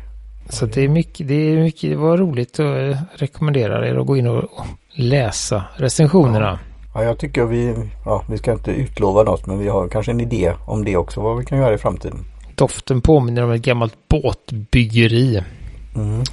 Så 0.49 0.65
det 0.65 0.81
är 0.81 0.89
mycket, 0.89 1.27
det 1.27 1.33
är 1.33 1.57
mycket, 1.57 1.89
det 1.89 1.95
var 1.95 2.17
roligt 2.17 2.59
och 2.59 2.77
eh, 2.77 2.97
rekommenderar 3.15 3.83
er 3.83 3.95
att 3.95 4.07
gå 4.07 4.17
in 4.17 4.27
och 4.27 4.49
läsa 4.93 5.63
recensionerna. 5.75 6.59
Ja. 6.63 6.69
Ja, 6.93 7.03
jag 7.03 7.17
tycker 7.17 7.45
vi, 7.45 7.75
ja, 8.05 8.23
vi 8.29 8.37
ska 8.37 8.51
inte 8.51 8.71
utlova 8.71 9.23
något 9.23 9.45
men 9.45 9.59
vi 9.59 9.67
har 9.67 9.87
kanske 9.87 10.11
en 10.11 10.21
idé 10.21 10.53
om 10.65 10.85
det 10.85 10.97
också 10.97 11.21
vad 11.21 11.37
vi 11.37 11.45
kan 11.45 11.57
göra 11.57 11.73
i 11.73 11.77
framtiden. 11.77 12.25
Doften 12.55 13.01
påminner 13.01 13.43
om 13.43 13.51
ett 13.51 13.61
gammalt 13.61 13.93
båtbyggeri. 14.09 15.43
Mm. 15.95 16.23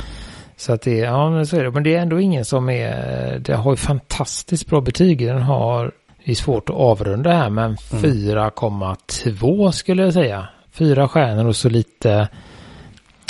Så 0.56 0.72
att 0.72 0.82
det, 0.82 0.96
ja 0.96 1.30
men 1.30 1.46
så 1.46 1.56
är 1.56 1.64
det. 1.64 1.70
Men 1.70 1.82
det 1.82 1.94
är 1.94 2.02
ändå 2.02 2.20
ingen 2.20 2.44
som 2.44 2.68
är, 2.68 3.38
det 3.38 3.54
har 3.54 3.72
ju 3.72 3.76
fantastiskt 3.76 4.66
bra 4.66 4.80
betyg. 4.80 5.26
Den 5.26 5.42
har, 5.42 5.92
det 6.24 6.30
är 6.30 6.34
svårt 6.34 6.70
att 6.70 6.76
avrunda 6.76 7.32
här 7.32 7.50
men 7.50 7.76
mm. 7.92 8.04
4,2 8.04 9.70
skulle 9.70 10.02
jag 10.02 10.12
säga. 10.12 10.48
Fyra 10.72 11.08
stjärnor 11.08 11.46
och 11.46 11.56
så 11.56 11.68
lite, 11.68 12.28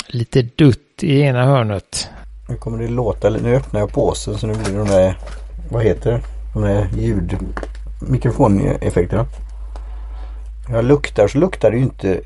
lite 0.07 0.41
dutt 0.41 1.03
i 1.03 1.21
ena 1.21 1.45
hörnet. 1.45 2.09
Nu 2.49 2.55
kommer 2.55 2.79
det 2.79 2.87
låta, 2.87 3.29
nu 3.29 3.55
öppnar 3.55 3.79
jag 3.79 3.91
påsen 3.93 4.37
så 4.37 4.47
nu 4.47 4.53
blir 4.53 4.73
det 4.73 4.77
de 4.77 4.87
där, 4.87 5.17
vad 5.71 5.83
heter 5.83 6.11
det? 6.11 6.21
De 6.53 6.63
där 6.63 6.87
ljud 6.97 7.37
mikrofoneffekterna. 8.01 9.25
Jag 10.69 10.85
luktar 10.85 11.27
så 11.27 11.37
luktar 11.37 11.71
det 11.71 11.77
ju 11.77 11.83
inte 11.83 12.21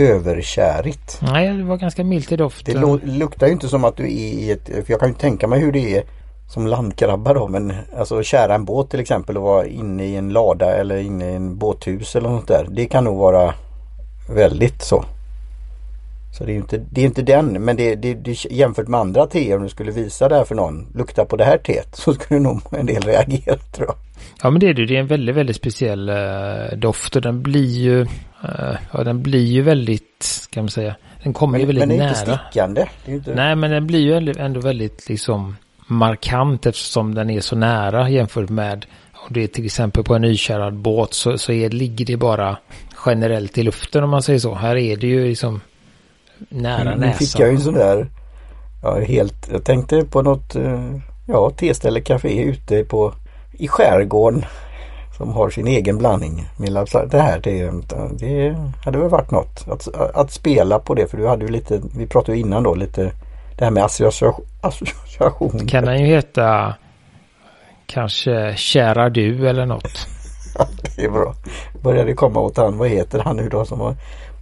överkärigt. 0.00 1.20
Nej, 1.22 1.48
det 1.56 1.64
var 1.64 1.76
ganska 1.76 2.04
milt 2.04 2.32
i 2.32 2.36
doften. 2.36 2.80
Det 2.80 3.06
luktar 3.06 3.46
ju 3.46 3.52
inte 3.52 3.68
som 3.68 3.84
att 3.84 3.96
du 3.96 4.02
är 4.02 4.08
i 4.08 4.50
ett, 4.50 4.64
för 4.64 4.84
jag 4.86 5.00
kan 5.00 5.08
ju 5.08 5.14
tänka 5.14 5.46
mig 5.46 5.60
hur 5.60 5.72
det 5.72 5.96
är 5.96 6.04
som 6.48 6.66
landkrabba 6.66 7.34
då 7.34 7.48
men 7.48 7.72
alltså 7.98 8.22
kära 8.22 8.54
en 8.54 8.64
båt 8.64 8.90
till 8.90 9.00
exempel 9.00 9.36
och 9.36 9.42
vara 9.42 9.66
inne 9.66 10.04
i 10.04 10.16
en 10.16 10.28
lada 10.28 10.74
eller 10.74 10.96
inne 10.96 11.30
i 11.30 11.34
en 11.34 11.58
båthus 11.58 12.16
eller 12.16 12.28
något 12.28 12.48
där. 12.48 12.66
Det 12.70 12.86
kan 12.86 13.04
nog 13.04 13.18
vara 13.18 13.54
väldigt 14.28 14.82
så. 14.82 15.04
Så 16.32 16.44
det 16.44 16.52
är 16.52 16.56
inte, 16.56 16.78
det 16.90 17.00
är 17.00 17.04
inte 17.04 17.22
den 17.22 17.64
men 17.64 17.76
det, 17.76 17.94
det, 17.94 18.14
det, 18.14 18.44
jämfört 18.44 18.88
med 18.88 19.00
andra 19.00 19.26
teer 19.26 19.56
om 19.56 19.62
du 19.62 19.68
skulle 19.68 19.92
visa 19.92 20.28
det 20.28 20.34
här 20.34 20.44
för 20.44 20.54
någon. 20.54 20.86
Lukta 20.94 21.24
på 21.24 21.36
det 21.36 21.44
här 21.44 21.58
teet 21.58 21.88
så 21.96 22.14
skulle 22.14 22.40
nog 22.40 22.60
en 22.70 22.86
del 22.86 23.02
reagera 23.02 23.56
tror 23.56 23.88
jag. 23.88 23.96
Ja 24.42 24.50
men 24.50 24.60
det 24.60 24.68
är 24.68 24.74
det. 24.74 24.86
Det 24.86 24.96
är 24.96 25.00
en 25.00 25.06
väldigt 25.06 25.36
väldigt 25.36 25.56
speciell 25.56 26.10
uh, 26.10 26.78
doft 26.78 27.16
och 27.16 27.22
den 27.22 27.42
blir 27.42 27.78
ju 27.78 28.00
uh, 28.00 28.76
Ja 28.92 29.04
den 29.04 29.22
blir 29.22 29.44
ju 29.44 29.62
väldigt 29.62 30.48
Kan 30.50 30.64
man 30.64 30.70
säga 30.70 30.96
Den 31.22 31.32
kommer 31.32 31.52
men, 31.52 31.60
ju 31.60 31.66
väldigt 31.66 31.88
nära. 31.88 31.98
Men 31.98 32.14
det 32.14 32.14
är 32.14 32.32
inte 32.32 32.44
stickande. 32.44 32.86
Är 33.06 33.12
inte... 33.12 33.34
Nej 33.34 33.56
men 33.56 33.70
den 33.70 33.86
blir 33.86 34.00
ju 34.00 34.34
ändå 34.38 34.60
väldigt 34.60 35.08
liksom 35.08 35.56
Markant 35.86 36.66
eftersom 36.66 37.14
den 37.14 37.30
är 37.30 37.40
så 37.40 37.56
nära 37.56 38.08
jämfört 38.08 38.48
med 38.48 38.86
Om 39.12 39.32
det 39.32 39.42
är 39.42 39.46
till 39.46 39.64
exempel 39.64 40.04
på 40.04 40.14
en 40.14 40.22
nykärad 40.22 40.74
båt 40.74 41.14
så, 41.14 41.38
så 41.38 41.52
är, 41.52 41.70
ligger 41.70 42.06
det 42.06 42.16
bara 42.16 42.56
Generellt 43.06 43.58
i 43.58 43.62
luften 43.62 44.04
om 44.04 44.10
man 44.10 44.22
säger 44.22 44.38
så. 44.38 44.54
Här 44.54 44.76
är 44.76 44.96
det 44.96 45.06
ju 45.06 45.28
liksom 45.28 45.60
nära 46.48 46.84
näsan. 46.84 47.00
Nu 47.00 47.12
fick 47.12 47.40
jag 47.40 47.48
ju 47.48 47.54
en 47.54 47.60
sån 47.60 47.74
där 47.74 48.10
ja, 48.82 49.00
helt, 49.00 49.48
jag 49.52 49.64
tänkte 49.64 50.04
på 50.04 50.22
något 50.22 50.56
eh, 50.56 50.96
ja, 51.28 51.50
teställe 51.50 52.00
café 52.00 52.42
ute 52.42 52.84
på 52.84 53.14
i 53.52 53.68
skärgården 53.68 54.44
som 55.16 55.32
har 55.32 55.50
sin 55.50 55.66
egen 55.66 55.98
blandning. 55.98 56.48
Det 57.10 57.20
här 57.20 57.40
det, 57.40 57.70
det 58.18 58.56
hade 58.84 58.98
väl 58.98 59.08
varit 59.08 59.30
något 59.30 59.68
att, 59.68 59.88
att 60.14 60.32
spela 60.32 60.78
på 60.78 60.94
det 60.94 61.06
för 61.06 61.16
du 61.16 61.26
hade 61.26 61.44
ju 61.44 61.50
lite, 61.50 61.80
vi 61.96 62.06
pratade 62.06 62.38
ju 62.38 62.42
innan 62.44 62.62
då 62.62 62.74
lite 62.74 63.12
det 63.58 63.64
här 63.64 63.70
med 63.70 63.84
association. 63.84 65.66
Kan 65.68 65.84
den 65.84 65.98
ju 65.98 66.06
heta 66.06 66.74
kanske 67.86 68.54
Kära 68.56 69.08
du 69.10 69.48
eller 69.48 69.66
något. 69.66 69.92
Ja, 70.58 70.66
det 70.96 71.04
är 71.04 71.10
bra. 71.10 71.34
Började 71.82 72.14
komma 72.14 72.40
åt 72.40 72.56
han, 72.56 72.78
vad 72.78 72.88
heter 72.88 73.18
han 73.18 73.36
nu 73.36 73.48
då 73.48 73.64
som 73.64 73.80
har 73.80 73.96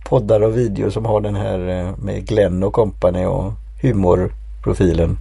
poddar 0.08 0.40
och 0.40 0.56
videor 0.56 0.90
som 0.90 1.04
har 1.04 1.20
den 1.20 1.36
här 1.36 1.68
eh, 1.68 1.96
med 1.98 2.26
Glenn 2.26 2.62
och 2.62 2.72
company 2.72 3.24
och 3.24 3.52
humorprofilen. 3.82 5.16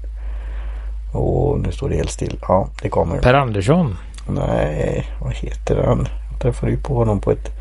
Och 1.18 1.60
nu 1.60 1.72
står 1.72 1.90
det 1.90 1.96
helt 1.96 2.12
still. 2.12 2.40
Ja, 2.42 2.70
det 2.82 2.90
kommer. 2.90 3.20
Per 3.20 3.34
Andersson? 3.34 3.98
Nej, 4.30 5.06
vad 5.22 5.34
heter 5.34 5.84
han? 5.84 6.08
Jag 6.32 6.42
träffade 6.42 6.72
ju 6.72 6.78
på 6.78 6.96
honom 6.96 7.22
på 7.22 7.32
ett 7.32 7.52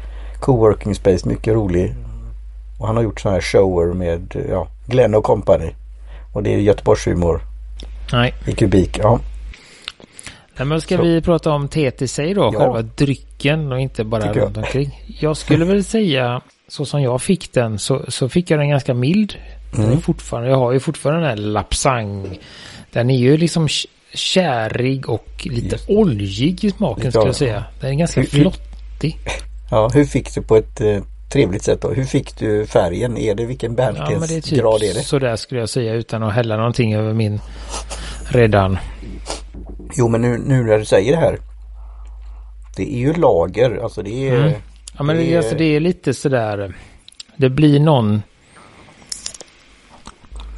coworking 0.40 0.94
space. 0.94 1.28
Mycket 1.28 1.54
rolig. 1.54 1.94
Och 2.78 2.86
han 2.86 2.96
har 2.96 3.02
gjort 3.02 3.20
sådana 3.20 3.36
här 3.36 3.42
shower 3.42 3.94
med 3.94 4.46
ja, 4.50 4.68
Glenn 4.86 5.14
och 5.14 5.24
company. 5.24 5.70
Och 6.32 6.42
det 6.42 6.54
är 6.54 6.58
Göteborgshumor. 6.58 7.40
Nej. 8.12 8.34
I 8.46 8.52
kubik, 8.52 8.98
ja. 8.98 9.20
Nej, 10.58 10.66
men 10.66 10.80
ska 10.80 10.96
Så. 10.96 11.02
vi 11.02 11.22
prata 11.22 11.50
om 11.50 11.68
sig 12.08 12.34
då? 12.34 12.50
Ja. 12.52 12.58
Själva 12.58 12.82
drycken 12.82 13.72
och 13.72 13.80
inte 13.80 14.04
bara 14.04 14.32
runt 14.32 14.56
omkring. 14.56 15.02
Jag 15.06 15.36
skulle 15.36 15.64
väl 15.64 15.84
säga 15.84 16.40
så 16.68 16.84
som 16.84 17.02
jag 17.02 17.22
fick 17.22 17.52
den 17.52 17.78
så, 17.78 18.04
så 18.08 18.28
fick 18.28 18.50
jag 18.50 18.60
den 18.60 18.68
ganska 18.68 18.94
mild. 18.94 19.34
Den 19.72 19.84
mm. 19.84 20.00
fortfarande, 20.00 20.50
jag 20.50 20.56
har 20.56 20.72
ju 20.72 20.80
fortfarande 20.80 21.20
den 21.20 21.38
här 21.38 21.46
lapsang. 21.46 22.38
Den 22.96 23.10
är 23.10 23.18
ju 23.18 23.36
liksom 23.36 23.68
kärig 24.14 25.08
och 25.08 25.28
lite 25.42 25.74
Just. 25.74 25.90
oljig 25.90 26.64
i 26.64 26.70
smaken 26.70 27.12
skulle 27.12 27.26
jag 27.26 27.36
säga. 27.36 27.64
Den 27.80 27.90
är 27.90 27.94
ganska 27.94 28.20
hur, 28.20 28.28
flottig. 28.28 29.18
Ja, 29.70 29.90
hur 29.94 30.04
fick 30.04 30.34
du 30.34 30.42
på 30.42 30.56
ett 30.56 30.80
eh, 30.80 31.02
trevligt 31.32 31.62
sätt 31.62 31.80
då? 31.80 31.88
Hur 31.88 32.04
fick 32.04 32.38
du 32.38 32.66
färgen? 32.66 33.16
Är 33.16 33.34
det 33.34 33.46
vilken 33.46 33.74
bärnthetsgrad 33.74 34.74
ja, 34.74 34.78
typ 34.78 34.90
är 34.90 34.94
det? 34.94 35.02
Sådär 35.02 35.36
skulle 35.36 35.60
jag 35.60 35.68
säga 35.68 35.94
utan 35.94 36.22
att 36.22 36.34
hälla 36.34 36.56
någonting 36.56 36.94
över 36.94 37.12
min 37.12 37.40
redan. 38.28 38.78
Jo 39.96 40.08
men 40.08 40.20
nu, 40.20 40.38
nu 40.38 40.62
när 40.62 40.78
du 40.78 40.84
säger 40.84 41.12
det 41.12 41.18
här 41.18 41.38
Det 42.76 42.94
är 42.94 42.98
ju 42.98 43.12
lager, 43.12 43.82
alltså 43.82 44.02
det 44.02 44.28
är... 44.28 44.36
Mm. 44.36 44.52
Ja 44.98 45.02
men 45.04 45.16
det 45.16 45.32
är, 45.32 45.38
alltså, 45.38 45.54
det 45.54 45.64
är 45.64 45.80
lite 45.80 46.14
sådär, 46.14 46.74
det 47.36 47.50
blir 47.50 47.80
någon... 47.80 48.22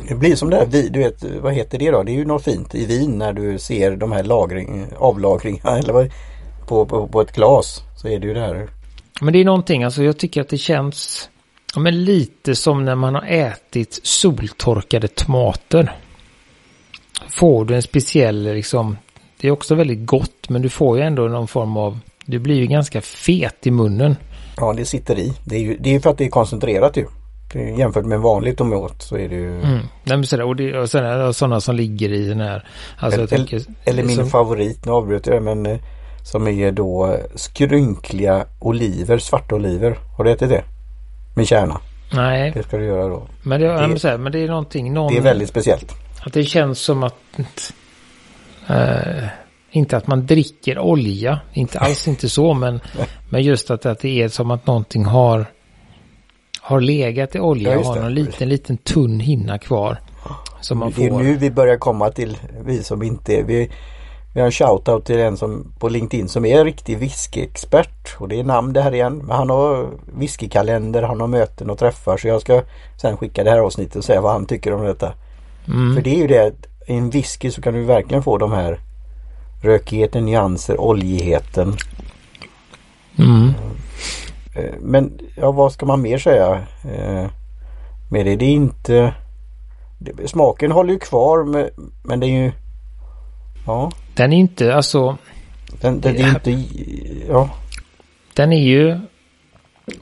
Det 0.09 0.15
blir 0.15 0.37
som 0.37 0.51
det 0.51 0.57
här, 0.57 0.67
du 0.91 0.99
vet, 0.99 1.25
vad 1.43 1.55
heter 1.55 1.79
det 1.79 1.91
då? 1.91 2.03
Det 2.03 2.13
är 2.13 2.15
ju 2.15 2.25
något 2.25 2.45
fint 2.45 2.75
i 2.75 2.87
vin 2.87 3.19
när 3.19 3.33
du 3.33 3.59
ser 3.59 3.97
de 3.97 4.13
här 4.13 4.23
lagring, 4.23 4.87
avlagringarna 4.97 5.79
eller 5.79 5.93
vad, 5.93 6.11
på, 6.69 6.87
på, 6.87 7.07
på 7.07 7.21
ett 7.21 7.33
glas. 7.33 7.83
Så 7.97 8.09
är 8.09 8.19
det 8.19 8.27
ju 8.27 8.35
det 8.35 8.41
här. 8.41 8.69
Men 9.21 9.33
det 9.33 9.41
är 9.41 9.45
någonting, 9.45 9.85
alltså 9.85 10.03
jag 10.03 10.19
tycker 10.19 10.41
att 10.41 10.49
det 10.49 10.59
känns 10.59 11.31
ja, 11.75 11.81
men 11.81 12.05
lite 12.05 12.55
som 12.55 12.85
när 12.85 12.95
man 12.95 13.15
har 13.15 13.25
ätit 13.27 14.01
soltorkade 14.03 15.09
tomater. 15.09 15.97
Får 17.29 17.65
du 17.65 17.75
en 17.75 17.83
speciell 17.83 18.43
liksom, 18.43 18.97
det 19.41 19.49
är 19.49 19.53
också 19.53 19.75
väldigt 19.75 20.07
gott 20.07 20.49
men 20.49 20.63
du 20.63 20.69
får 20.69 20.99
ju 20.99 21.05
ändå 21.05 21.23
någon 21.23 21.49
form 21.49 21.77
av, 21.77 21.99
du 22.25 22.39
blir 22.39 22.57
ju 22.57 22.67
ganska 22.67 23.01
fet 23.01 23.67
i 23.67 23.71
munnen. 23.71 24.17
Ja 24.57 24.73
det 24.73 24.85
sitter 24.85 25.19
i. 25.19 25.33
Det 25.45 25.57
är 25.57 25.61
ju 25.61 25.77
det 25.81 25.95
är 25.95 26.01
för 26.01 26.11
att 26.11 26.19
det 26.19 26.25
är 26.25 26.31
koncentrerat 26.31 26.97
ju. 26.97 27.07
Jämfört 27.55 28.05
med 28.05 28.21
vanligt 28.21 28.59
tomat 28.59 29.03
så 29.03 29.17
är 29.17 29.29
det 29.29 29.35
ju... 29.35 29.61
Mm. 29.61 29.79
Nej, 30.05 30.17
men 30.17 30.27
sådär, 30.27 30.45
och, 30.45 30.57
det, 30.57 30.79
och 30.79 30.91
sen 30.91 31.35
sådana 31.35 31.61
som 31.61 31.77
ligger 31.77 32.13
i 32.13 32.29
den 32.29 32.41
här. 32.41 32.69
Alltså, 32.99 33.21
eller, 33.21 33.29
tänker, 33.29 33.61
eller 33.85 34.03
min 34.03 34.17
som... 34.17 34.27
favorit, 34.27 34.85
nu 34.85 34.93
avbröt 34.93 35.27
jag 35.27 35.43
men 35.43 35.67
eh, 35.67 35.79
som 36.23 36.49
är 36.49 36.73
då 36.73 37.17
skrynkliga 37.35 38.47
oliver, 38.59 39.19
svarta 39.19 39.55
oliver. 39.55 39.99
Har 40.17 40.25
du 40.25 40.31
ätit 40.31 40.49
det? 40.49 40.65
Med 41.35 41.49
kärna. 41.49 41.81
Nej. 42.13 42.53
Det 42.55 42.63
ska 42.63 42.77
du 42.77 42.85
göra 42.85 43.09
då. 43.09 43.23
Men 43.43 43.61
det, 43.61 43.67
det, 43.67 44.09
här, 44.09 44.19
men 44.19 44.33
det 44.33 44.39
är 44.39 44.49
någonting. 44.49 44.93
Någon, 44.93 45.13
det 45.13 45.19
är 45.19 45.23
väldigt 45.23 45.49
speciellt. 45.49 45.95
Att 46.21 46.33
det 46.33 46.45
känns 46.45 46.79
som 46.79 47.03
att 47.03 47.41
äh, 48.69 49.25
inte 49.71 49.97
att 49.97 50.07
man 50.07 50.27
dricker 50.27 50.79
olja. 50.79 51.41
Inte 51.53 51.79
alls 51.79 52.09
inte 52.09 52.29
så 52.29 52.55
men, 52.55 52.81
men 53.31 53.43
just 53.43 53.71
att, 53.71 53.87
att 53.87 53.99
det 53.99 54.23
är 54.23 54.29
som 54.29 54.51
att 54.51 54.67
någonting 54.67 55.05
har 55.05 55.47
har 56.69 56.81
legat 56.81 57.35
i 57.35 57.41
olja 57.41 57.73
ja, 57.73 57.79
och 57.79 57.85
har 57.85 57.97
någon 57.97 58.15
liten, 58.15 58.49
liten 58.49 58.77
tunn 58.77 59.21
hinna 59.21 59.59
kvar. 59.59 60.01
Som 60.61 60.79
man 60.79 60.93
det 60.97 61.07
är 61.07 61.11
nu 61.11 61.37
vi 61.37 61.51
börjar 61.51 61.77
komma 61.77 62.11
till 62.11 62.37
vi 62.65 62.83
som 62.83 63.03
inte 63.03 63.33
är. 63.33 63.45
Vi, 63.45 63.71
vi 64.35 64.41
har 64.41 64.47
en 64.47 64.53
shoutout 64.53 65.05
till 65.05 65.19
en 65.19 65.37
som 65.37 65.73
på 65.79 65.89
LinkedIn 65.89 66.29
som 66.29 66.45
är 66.45 66.59
en 66.59 66.65
riktig 66.65 66.99
whiskyexpert. 66.99 68.17
Och 68.19 68.29
det 68.29 68.41
är 68.41 68.45
namn 68.45 68.73
det 68.73 68.83
här 68.83 68.95
igen. 68.95 69.19
Men 69.19 69.37
han 69.37 69.51
har 69.51 69.89
whiskykalender, 70.19 71.03
han 71.03 71.21
har 71.21 71.27
möten 71.27 71.71
och 71.71 71.79
träffar. 71.79 72.17
Så 72.17 72.29
jag 72.29 72.41
ska 72.41 72.63
sen 73.01 73.17
skicka 73.17 73.45
det 73.45 73.51
här 73.51 73.59
avsnittet 73.59 73.97
och 73.97 74.05
säga 74.05 74.21
vad 74.21 74.33
han 74.33 74.47
tycker 74.47 74.73
om 74.73 74.85
detta. 74.85 75.13
Mm. 75.69 75.95
För 75.95 76.03
det 76.03 76.11
är 76.11 76.19
ju 76.19 76.27
det 76.27 76.53
i 76.87 76.95
en 76.95 77.11
whisky 77.11 77.51
så 77.51 77.63
kan 77.63 77.75
du 77.75 77.85
verkligen 77.85 78.23
få 78.23 78.39
de 78.39 78.53
här 78.53 78.81
rökigheten, 79.63 80.25
nyanser, 80.25 80.81
oljigheten. 80.81 81.77
Mm. 83.19 83.53
Eh, 84.59 84.75
men 84.81 85.19
ja, 85.37 85.53
vad 85.53 85.73
ska 85.73 85.87
man 85.87 86.03
mer 86.03 86.19
säga 86.19 86.67
eh, 86.85 87.27
med 88.11 88.27
det? 88.27 88.37
Det 88.37 88.45
är 88.45 88.55
inte 88.55 89.15
Smaken 90.27 90.73
håller 90.73 90.93
ju 90.93 90.99
kvar 90.99 91.45
men 92.03 92.21
det 92.21 92.27
är 92.27 92.43
ju 92.45 92.53
Ja. 93.67 93.91
Den 94.15 94.33
är 94.33 94.37
inte 94.37 94.75
alltså 94.75 95.17
Den, 95.81 96.01
den 96.01 96.17
är 96.17 96.29
inte 96.29 96.51
Ja. 97.29 97.51
Den 98.35 98.53
är 98.53 98.63
ju 98.63 99.01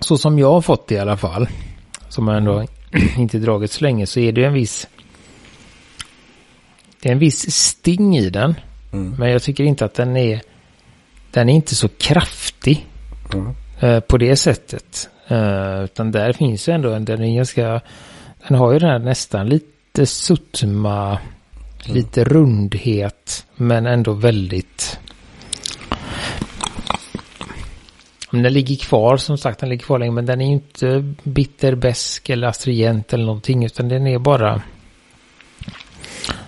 så 0.01 0.19
som 0.19 0.39
jag 0.39 0.53
har 0.53 0.61
fått 0.61 0.87
det 0.87 0.95
i 0.95 0.99
alla 0.99 1.17
fall. 1.17 1.49
Som 2.09 2.29
jag 2.29 2.37
ändå 2.37 2.65
inte 3.17 3.39
dragit 3.39 3.71
så 3.71 3.85
länge 3.85 4.07
så 4.07 4.21
är 4.21 4.33
det 4.33 4.45
en 4.45 4.53
viss 4.53 4.89
det 7.03 7.09
är 7.09 7.13
en 7.13 7.19
viss 7.19 7.51
sting 7.51 8.17
i 8.17 8.31
den. 8.31 8.55
Mm. 8.93 9.15
Men 9.19 9.31
jag 9.31 9.43
tycker 9.43 9.65
inte 9.65 9.85
att 9.85 9.95
den 9.95 10.17
är 10.17 10.43
den 11.31 11.49
är 11.49 11.55
inte 11.55 11.75
så 11.75 11.89
kraftig. 11.89 12.87
Mm. 13.35 13.55
Eh, 13.81 14.01
på 14.01 14.19
det 14.19 14.37
sättet. 14.37 15.09
Eh, 15.29 15.85
utan 15.85 16.13
där 16.13 16.33
finns 16.33 16.69
ju 16.69 16.73
ändå 16.73 16.93
en, 16.93 17.05
den 17.05 17.23
är 17.23 17.37
ganska, 17.37 17.81
den 18.49 18.59
har 18.59 18.73
ju 18.73 18.79
den 18.79 18.91
här 18.91 18.99
nästan 18.99 19.49
lite 19.49 20.07
suttma, 20.07 21.09
mm. 21.09 21.97
lite 21.97 22.25
rundhet, 22.25 23.47
men 23.57 23.87
ändå 23.87 24.13
väldigt 24.13 24.99
den 28.31 28.53
ligger 28.53 28.77
kvar 28.77 29.17
som 29.17 29.39
sagt, 29.39 29.61
den 29.61 29.69
ligger 29.69 29.85
kvar 29.85 29.99
länge 29.99 30.13
men 30.13 30.27
den 30.27 30.41
är 30.41 30.47
inte 30.47 31.15
bitterbesk 31.23 32.31
eller 32.31 32.49
astringent 32.49 33.13
eller 33.13 33.25
någonting 33.25 33.65
utan 33.65 33.89
den 33.89 34.07
är 34.07 34.19
bara 34.19 34.63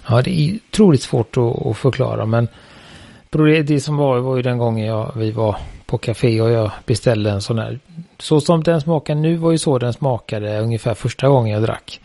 Ja 0.08 0.22
det 0.22 0.40
är 0.40 0.58
otroligt 0.70 1.02
svårt 1.02 1.36
att, 1.36 1.66
att 1.66 1.76
förklara 1.76 2.26
men 2.26 2.48
det 3.64 3.80
som 3.80 3.96
var 3.96 4.18
var 4.18 4.36
ju 4.36 4.42
den 4.42 4.58
gången 4.58 4.86
jag, 4.86 5.12
vi 5.16 5.30
var 5.30 5.56
på 5.88 5.98
café 5.98 6.40
och 6.40 6.50
jag 6.50 6.70
beställde 6.86 7.30
en 7.30 7.42
sån 7.42 7.58
här. 7.58 7.78
Så 8.18 8.40
som 8.40 8.62
den 8.62 8.80
smakar 8.80 9.14
nu 9.14 9.36
var 9.36 9.50
ju 9.50 9.58
så 9.58 9.78
den 9.78 9.92
smakade 9.92 10.60
ungefär 10.60 10.94
första 10.94 11.28
gången 11.28 11.52
jag 11.52 11.62
drack. 11.62 12.00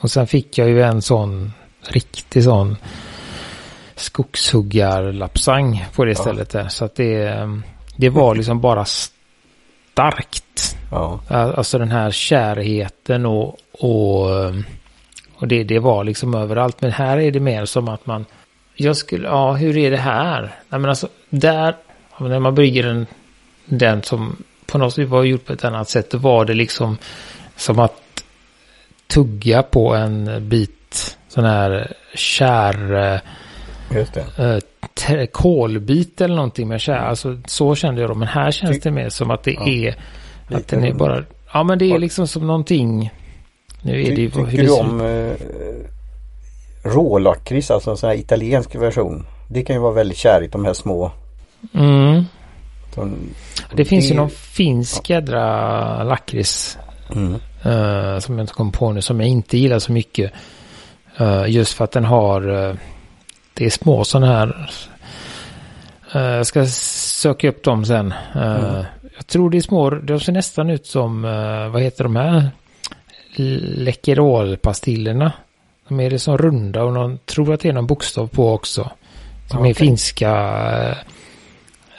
Och 0.00 0.10
sen 0.10 0.26
fick 0.26 0.58
jag 0.58 0.68
ju 0.68 0.82
en 0.82 1.02
sån 1.02 1.52
riktig 1.88 2.44
sån 2.44 2.76
skogshuggarlapsang 3.94 5.84
på 5.94 6.04
det 6.04 6.10
ja. 6.10 6.14
stället 6.14 6.50
där. 6.50 6.68
Så 6.68 6.84
att 6.84 6.94
det, 6.94 7.48
det 7.96 8.08
var 8.08 8.34
liksom 8.34 8.60
bara 8.60 8.84
starkt. 8.84 10.76
Ja. 10.90 11.20
Alltså 11.28 11.78
den 11.78 11.90
här 11.90 12.10
kärheten 12.10 13.26
och, 13.26 13.56
och, 13.72 14.30
och 15.34 15.48
det, 15.48 15.64
det 15.64 15.78
var 15.78 16.04
liksom 16.04 16.34
överallt. 16.34 16.82
Men 16.82 16.90
här 16.90 17.18
är 17.18 17.30
det 17.30 17.40
mer 17.40 17.64
som 17.64 17.88
att 17.88 18.06
man, 18.06 18.24
jag 18.74 18.96
skulle, 18.96 19.28
ja 19.28 19.52
hur 19.52 19.76
är 19.76 19.90
det 19.90 19.96
här? 19.96 20.40
Nej 20.68 20.80
men 20.80 20.90
alltså 20.90 21.08
där, 21.30 21.76
när 22.18 22.38
man 22.38 22.54
brygger 22.54 22.86
en 22.86 23.06
den 23.66 24.02
som 24.02 24.36
på 24.66 24.78
något 24.78 24.94
sätt 24.94 25.08
var 25.08 25.24
gjort 25.24 25.44
på 25.44 25.52
ett 25.52 25.64
annat 25.64 25.88
sätt. 25.88 26.10
Då 26.10 26.18
var 26.18 26.44
det 26.44 26.54
liksom 26.54 26.98
som 27.56 27.78
att 27.78 28.24
tugga 29.06 29.62
på 29.62 29.94
en 29.94 30.48
bit 30.48 31.16
sån 31.28 31.44
här 31.44 31.92
kär... 32.14 33.20
Just 33.94 34.14
det. 34.14 34.60
Äh, 35.08 35.26
kolbit 35.26 36.20
eller 36.20 36.34
någonting 36.34 36.68
med 36.68 36.80
kär. 36.80 36.96
Alltså 36.96 37.38
så 37.46 37.74
kände 37.74 38.00
jag 38.00 38.10
då. 38.10 38.14
Men 38.14 38.28
här 38.28 38.50
känns 38.50 38.80
det 38.80 38.90
mer 38.90 39.08
som 39.08 39.30
att 39.30 39.42
det 39.42 39.52
ja. 39.52 39.68
är... 39.68 39.88
Att 40.46 40.50
Lite 40.50 40.76
den 40.76 40.84
är 40.84 40.92
bara... 40.92 41.24
Ja 41.52 41.62
men 41.62 41.78
det 41.78 41.92
är 41.92 41.98
liksom 41.98 42.26
som 42.26 42.46
någonting... 42.46 43.12
Nu 43.82 44.02
är 44.02 44.16
det 44.16 44.22
ju... 44.22 44.30
Tycker 44.30 44.62
du 44.62 44.70
om 44.70 45.00
eh, 45.00 45.32
rålakrits, 46.82 47.70
alltså 47.70 47.90
en 47.90 47.96
sån 47.96 48.08
här 48.08 48.16
italiensk 48.16 48.74
version? 48.74 49.26
Det 49.48 49.62
kan 49.62 49.76
ju 49.76 49.82
vara 49.82 49.92
väldigt 49.92 50.18
kärigt 50.18 50.52
de 50.52 50.64
här 50.64 50.72
små. 50.72 51.12
Mm. 51.74 52.24
De, 52.94 53.16
det 53.74 53.84
finns 53.84 54.10
ju 54.10 54.14
någon 54.14 54.30
finsk 54.30 55.10
jädra 55.10 56.02
lakrits. 56.02 56.78
Mm. 57.14 57.32
Uh, 57.66 58.18
som 58.18 58.38
jag 58.38 58.42
inte 58.42 58.54
kom 58.54 58.72
på 58.72 58.92
nu. 58.92 59.02
Som 59.02 59.20
jag 59.20 59.28
inte 59.28 59.58
gillar 59.58 59.78
så 59.78 59.92
mycket. 59.92 60.32
Uh, 61.20 61.50
just 61.50 61.72
för 61.72 61.84
att 61.84 61.92
den 61.92 62.04
har. 62.04 62.50
Uh, 62.50 62.74
det 63.54 63.64
är 63.64 63.70
små 63.70 64.04
sådana 64.04 64.26
här. 64.26 64.70
jag 66.12 66.46
ska 66.46 66.66
söka 66.66 67.48
upp 67.48 67.62
dem 67.62 67.84
sen. 67.84 68.14
Mm. 68.34 68.84
Jag 69.16 69.26
tror 69.26 69.50
det 69.50 69.56
är 69.56 69.60
små. 69.60 69.90
De 69.90 70.20
ser 70.20 70.32
nästan 70.32 70.70
ut 70.70 70.86
som. 70.86 71.22
vad 71.72 71.82
heter 71.82 72.04
de 72.04 72.16
här? 72.16 72.50
Läkerolpastillerna. 73.36 75.32
De 75.88 76.00
är 76.00 76.10
liksom 76.10 76.38
runda 76.38 76.82
och 76.82 76.92
någon 76.92 77.18
tror 77.18 77.54
att 77.54 77.60
det 77.60 77.68
är 77.68 77.72
någon 77.72 77.86
bokstav 77.86 78.26
på 78.26 78.52
också. 78.52 78.90
Som 79.50 79.58
okay. 79.58 79.70
är 79.70 79.74
finska 79.74 80.30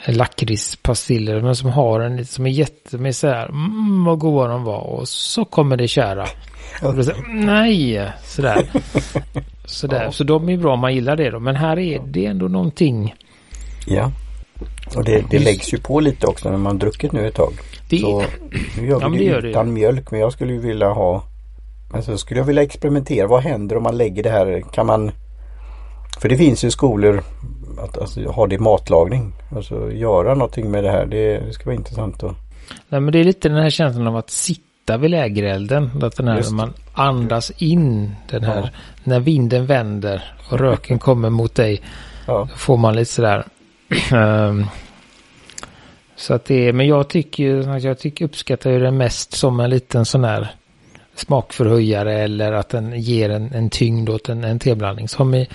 lakritspastiller 0.06 1.40
men 1.40 1.56
som 1.56 1.70
har 1.70 2.00
en 2.00 2.26
som 2.26 2.46
är 2.46 2.50
jätte, 2.50 2.98
med 2.98 3.16
så 3.16 3.28
här, 3.28 3.48
mm, 3.48 4.04
vad 4.04 4.18
goda 4.18 4.48
de 4.48 4.64
var 4.64 4.80
och 4.80 5.08
så 5.08 5.44
kommer 5.44 5.76
det 5.76 5.88
kära. 5.88 6.26
Och 6.82 7.04
så, 7.04 7.12
nej, 7.28 8.10
sådär. 8.24 8.70
sådär. 9.64 10.04
Ja. 10.04 10.12
Så 10.12 10.24
de 10.24 10.48
är 10.48 10.56
bra 10.56 10.72
om 10.72 10.80
man 10.80 10.94
gillar 10.94 11.16
det 11.16 11.30
då. 11.30 11.40
Men 11.40 11.56
här 11.56 11.78
är 11.78 12.02
det 12.06 12.26
ändå 12.26 12.48
någonting. 12.48 13.14
Ja. 13.86 14.12
Och 14.96 15.04
det, 15.04 15.24
det 15.30 15.38
läggs 15.38 15.74
ju 15.74 15.78
på 15.78 16.00
lite 16.00 16.26
också 16.26 16.50
när 16.50 16.58
man 16.58 16.78
druckit 16.78 17.12
nu 17.12 17.26
ett 17.26 17.34
tag. 17.34 17.52
Det... 17.88 17.98
Så 17.98 18.24
nu 18.80 18.86
gör 18.86 19.10
vi 19.10 19.26
ja, 19.26 19.40
det, 19.40 19.48
utan 19.48 19.66
det. 19.66 19.72
mjölk 19.72 20.10
men 20.10 20.20
jag 20.20 20.32
skulle 20.32 20.52
ju 20.52 20.58
vilja 20.58 20.88
ha 20.88 21.24
Alltså 21.92 22.18
skulle 22.18 22.40
jag 22.40 22.44
vilja 22.44 22.62
experimentera. 22.62 23.26
Vad 23.26 23.42
händer 23.42 23.76
om 23.76 23.82
man 23.82 23.96
lägger 23.96 24.22
det 24.22 24.30
här? 24.30 24.64
Kan 24.72 24.86
man 24.86 25.12
För 26.20 26.28
det 26.28 26.36
finns 26.36 26.64
ju 26.64 26.70
skolor 26.70 27.22
att 27.78 27.98
alltså, 27.98 28.24
ha 28.24 28.46
det 28.46 28.54
i 28.54 28.58
matlagning. 28.58 29.32
Alltså 29.56 29.92
göra 29.92 30.34
någonting 30.34 30.70
med 30.70 30.84
det 30.84 30.90
här. 30.90 31.06
Det, 31.06 31.38
det 31.38 31.52
ska 31.52 31.64
vara 31.64 31.76
intressant 31.76 32.22
att... 32.22 32.34
Nej 32.88 33.00
men 33.00 33.12
det 33.12 33.18
är 33.18 33.24
lite 33.24 33.48
den 33.48 33.62
här 33.62 33.70
känslan 33.70 34.06
av 34.06 34.16
att 34.16 34.30
sitta 34.30 34.96
vid 34.96 35.10
lägerelden. 35.10 35.90
Att 36.02 36.16
den 36.16 36.28
här, 36.28 36.36
Just. 36.36 36.52
man 36.52 36.72
andas 36.92 37.50
in 37.50 38.14
den 38.30 38.44
här, 38.44 38.60
ja. 38.60 38.68
när 39.04 39.20
vinden 39.20 39.66
vänder 39.66 40.22
och 40.50 40.58
röken 40.58 40.98
kommer 40.98 41.30
mot 41.30 41.54
dig. 41.54 41.82
Ja. 42.26 42.48
Då 42.50 42.56
får 42.56 42.76
man 42.76 42.96
lite 42.96 43.12
sådär. 43.12 43.44
um, 44.12 44.66
så 46.16 46.34
att 46.34 46.44
det 46.44 46.68
är, 46.68 46.72
men 46.72 46.86
jag 46.86 47.08
tycker 47.08 47.78
jag 47.86 47.98
tycker 47.98 48.24
uppskattar 48.24 48.70
ju 48.70 48.78
den 48.78 48.96
mest 48.96 49.32
som 49.32 49.60
en 49.60 49.70
liten 49.70 50.04
sån 50.04 50.24
här 50.24 50.54
smakförhöjare 51.16 52.14
eller 52.14 52.52
att 52.52 52.68
den 52.68 53.00
ger 53.00 53.30
en, 53.30 53.52
en 53.52 53.70
tyngd 53.70 54.08
åt 54.08 54.28
en, 54.28 54.44
en 54.44 54.58
teblandning. 54.58 55.08
Som 55.08 55.34
i, 55.34 55.48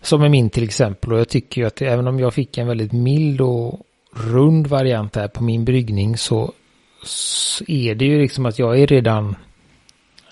som 0.00 0.22
är 0.22 0.28
min 0.28 0.50
till 0.50 0.64
exempel. 0.64 1.12
Och 1.12 1.18
jag 1.18 1.28
tycker 1.28 1.60
ju 1.60 1.66
att 1.66 1.82
även 1.82 2.08
om 2.08 2.20
jag 2.20 2.34
fick 2.34 2.58
en 2.58 2.66
väldigt 2.66 2.92
mild 2.92 3.40
och 3.40 3.80
rund 4.14 4.66
variant 4.66 5.16
här 5.16 5.28
på 5.28 5.42
min 5.42 5.64
bryggning 5.64 6.16
så, 6.16 6.52
så 7.04 7.64
är 7.68 7.94
det 7.94 8.04
ju 8.04 8.20
liksom 8.20 8.46
att 8.46 8.58
jag 8.58 8.80
är 8.80 8.86
redan, 8.86 9.36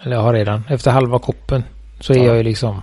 eller 0.03 0.17
jag 0.17 0.23
har 0.23 0.35
redan, 0.35 0.63
efter 0.69 0.91
halva 0.91 1.19
koppen 1.19 1.65
så 2.01 2.13
är 2.13 2.19
ja. 2.19 2.25
jag 2.25 2.37
ju 2.37 2.43
liksom 2.43 2.83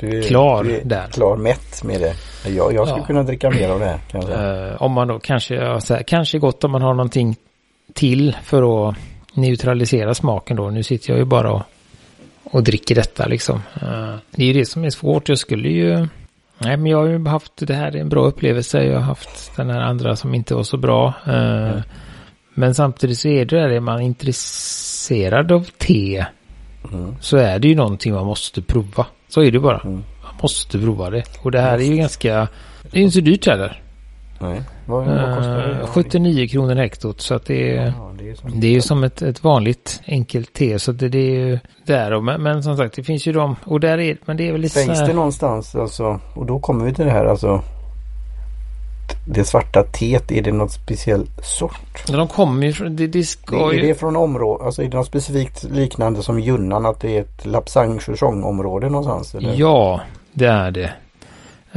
du 0.00 0.18
är, 0.18 0.22
klar 0.22 0.64
du 0.64 0.76
är 0.76 0.84
där. 0.84 1.06
Klar 1.06 1.36
mätt 1.36 1.84
med 1.84 2.00
det. 2.00 2.14
Jag, 2.50 2.74
jag 2.74 2.88
skulle 2.88 3.02
ja. 3.02 3.06
kunna 3.06 3.22
dricka 3.22 3.50
mer 3.50 3.68
av 3.68 3.80
det. 3.80 4.00
Kanske. 4.10 4.32
Uh, 4.32 4.82
om 4.82 4.92
man 4.92 5.08
då 5.08 5.18
kanske, 5.18 5.54
här, 5.58 6.02
kanske 6.02 6.38
gott 6.38 6.64
om 6.64 6.70
man 6.70 6.82
har 6.82 6.94
någonting 6.94 7.36
till 7.94 8.36
för 8.44 8.88
att 8.88 8.96
neutralisera 9.36 10.14
smaken 10.14 10.56
då. 10.56 10.70
Nu 10.70 10.82
sitter 10.82 11.10
jag 11.10 11.18
ju 11.18 11.24
bara 11.24 11.52
och, 11.52 11.62
och 12.44 12.62
dricker 12.62 12.94
detta 12.94 13.26
liksom. 13.26 13.56
Uh, 13.82 14.14
det 14.30 14.42
är 14.42 14.46
ju 14.46 14.52
det 14.52 14.66
som 14.66 14.84
är 14.84 14.90
svårt. 14.90 15.28
Jag 15.28 15.38
skulle 15.38 15.68
ju 15.68 16.08
Nej, 16.58 16.76
men 16.76 16.86
jag 16.86 16.98
har 16.98 17.06
ju 17.06 17.26
haft 17.26 17.52
det 17.56 17.74
här 17.74 17.96
är 17.96 18.00
en 18.00 18.08
bra 18.08 18.26
upplevelse. 18.26 18.84
Jag 18.84 18.94
har 18.94 19.00
haft 19.00 19.56
den 19.56 19.70
här 19.70 19.80
andra 19.80 20.16
som 20.16 20.34
inte 20.34 20.54
var 20.54 20.62
så 20.62 20.76
bra. 20.76 21.14
Mm. 21.26 21.82
Men 22.54 22.74
samtidigt 22.74 23.18
så 23.18 23.28
är 23.28 23.44
det 23.44 23.56
där, 23.56 23.68
är 23.68 23.80
man 23.80 24.00
intresserad 24.00 25.52
av 25.52 25.68
te 25.78 26.26
mm. 26.92 27.16
så 27.20 27.36
är 27.36 27.58
det 27.58 27.68
ju 27.68 27.74
någonting 27.74 28.14
man 28.14 28.26
måste 28.26 28.62
prova. 28.62 29.06
Så 29.28 29.42
är 29.42 29.50
det 29.50 29.58
bara. 29.58 29.80
Mm. 29.80 30.02
Man 30.22 30.34
måste 30.42 30.78
prova 30.78 31.10
det. 31.10 31.24
Och 31.42 31.50
det 31.50 31.60
här 31.60 31.78
är 31.78 31.84
ju 31.84 31.96
ganska, 31.96 32.48
det 32.90 32.98
är 32.98 33.02
inte 33.02 33.14
så 33.14 33.20
dyrt 33.20 33.46
heller. 33.46 33.82
Nej, 34.38 34.62
vad, 34.86 35.06
vad 35.06 35.36
kostar 35.36 35.78
det? 35.80 35.86
79 35.86 36.48
kronor 36.48 36.74
hektot 36.74 37.20
så 37.20 37.34
att 37.34 37.46
det 37.46 37.76
är, 37.76 37.86
ja, 37.86 38.05
det 38.18 38.30
är, 38.30 38.34
som, 38.34 38.60
det 38.60 38.66
är 38.66 38.70
ju 38.70 38.80
som 38.80 39.04
ett, 39.04 39.22
ett 39.22 39.44
vanligt 39.44 40.00
enkelt 40.06 40.52
te 40.52 40.78
så 40.78 40.92
det, 40.92 41.08
det 41.08 41.18
är 41.18 41.30
ju 41.30 41.58
där 41.84 42.12
och 42.12 42.24
men, 42.24 42.42
men, 42.42 42.62
som 42.62 42.76
sagt 42.76 42.96
det 42.96 43.02
finns 43.02 43.26
ju 43.26 43.32
de 43.32 43.56
och 43.64 43.80
där 43.80 43.98
är 43.98 44.16
men 44.24 44.36
det 44.36 44.48
är 44.48 44.52
väl 44.52 44.60
lite 44.60 44.80
Finns 44.80 45.06
det 45.06 45.12
någonstans 45.12 45.74
alltså 45.74 46.20
och 46.34 46.46
då 46.46 46.58
kommer 46.58 46.84
vi 46.84 46.94
till 46.94 47.04
det 47.04 47.10
här 47.10 47.24
alltså 47.24 47.62
det 49.24 49.44
svarta 49.44 49.82
teet, 49.82 50.32
är 50.32 50.42
det 50.42 50.52
något 50.52 50.72
speciell 50.72 51.26
sort? 51.42 52.06
De 52.06 52.28
kommer 52.28 52.66
ju 52.66 52.72
från, 52.72 52.96
det, 52.96 53.06
det 53.06 53.24
ska 53.24 53.68
det, 53.68 53.76
Är 53.76 53.82
det 53.82 53.94
från 53.94 54.16
område, 54.16 54.64
alltså 54.64 54.82
är 54.82 54.88
det 54.88 54.96
något 54.96 55.06
specifikt 55.06 55.64
liknande 55.64 56.22
som 56.22 56.40
Junnan 56.40 56.86
att 56.86 57.00
det 57.00 57.16
är 57.16 57.20
ett 57.20 57.46
Lapsang 57.46 58.00
område 58.22 58.88
någonstans? 58.88 59.34
Eller? 59.34 59.54
Ja, 59.54 60.00
det 60.32 60.46
är 60.46 60.70
det. 60.70 60.92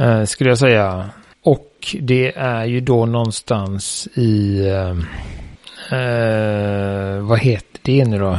Uh, 0.00 0.24
skulle 0.24 0.50
jag 0.50 0.58
säga. 0.58 1.10
Och 1.44 1.96
det 2.00 2.36
är 2.36 2.64
ju 2.64 2.80
då 2.80 3.06
någonstans 3.06 4.08
i... 4.14 4.60
Uh, 4.70 5.02
uh, 5.92 7.26
vad 7.26 7.38
heter 7.38 7.80
det 7.82 8.04
nu 8.04 8.18
då? 8.18 8.38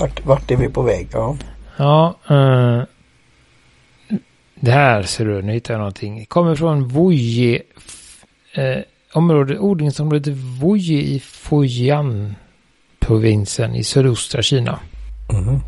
Vart, 0.00 0.26
vart 0.26 0.50
är 0.50 0.56
vi 0.56 0.68
på 0.68 0.82
väg? 0.82 1.08
Ja. 1.12 1.36
Ja. 1.76 2.14
Uh, 2.30 2.82
det 4.54 4.70
här 4.70 5.02
ser 5.02 5.24
du, 5.24 5.42
nu 5.42 5.52
hittar 5.52 5.74
jag 5.74 5.78
någonting. 5.78 6.24
Kommer 6.24 6.54
från 6.54 6.88
Voje. 6.88 7.62
Uh, 8.58 8.82
område, 9.12 9.58
odlingsområdet 9.58 10.34
Voje 10.36 11.02
i 11.02 11.20
Fujian 11.20 12.34
provinsen 12.98 13.74
i 13.74 13.84
sydöstra 13.84 14.42
Kina. 14.42 14.78
Mm. 15.32 15.60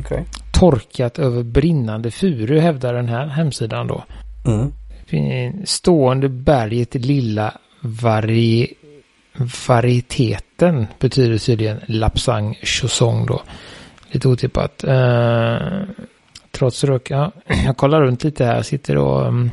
Okay. 0.00 0.22
Torkat 0.52 1.18
över 1.18 1.42
brinnande 1.42 2.10
furu 2.10 2.58
hävdar 2.58 2.94
den 2.94 3.08
här 3.08 3.26
hemsidan 3.26 3.86
då. 3.86 4.04
Mm 4.46 4.72
stående 5.64 6.28
berget 6.28 6.94
lilla 6.94 7.54
vari 7.80 8.74
varieteten 9.66 10.86
betyder 10.98 11.38
tydligen 11.38 11.80
Lapsang 11.86 12.58
Chosong 12.62 13.26
då. 13.26 13.42
Lite 14.10 14.28
otippat. 14.28 14.84
Uh, 14.84 15.82
trots 16.50 16.84
rök, 16.84 17.10
ja, 17.10 17.32
jag 17.66 17.76
kollar 17.76 18.00
runt 18.00 18.24
lite 18.24 18.44
här, 18.44 18.62
sitter 18.62 18.96
och 18.96 19.26
um, 19.26 19.50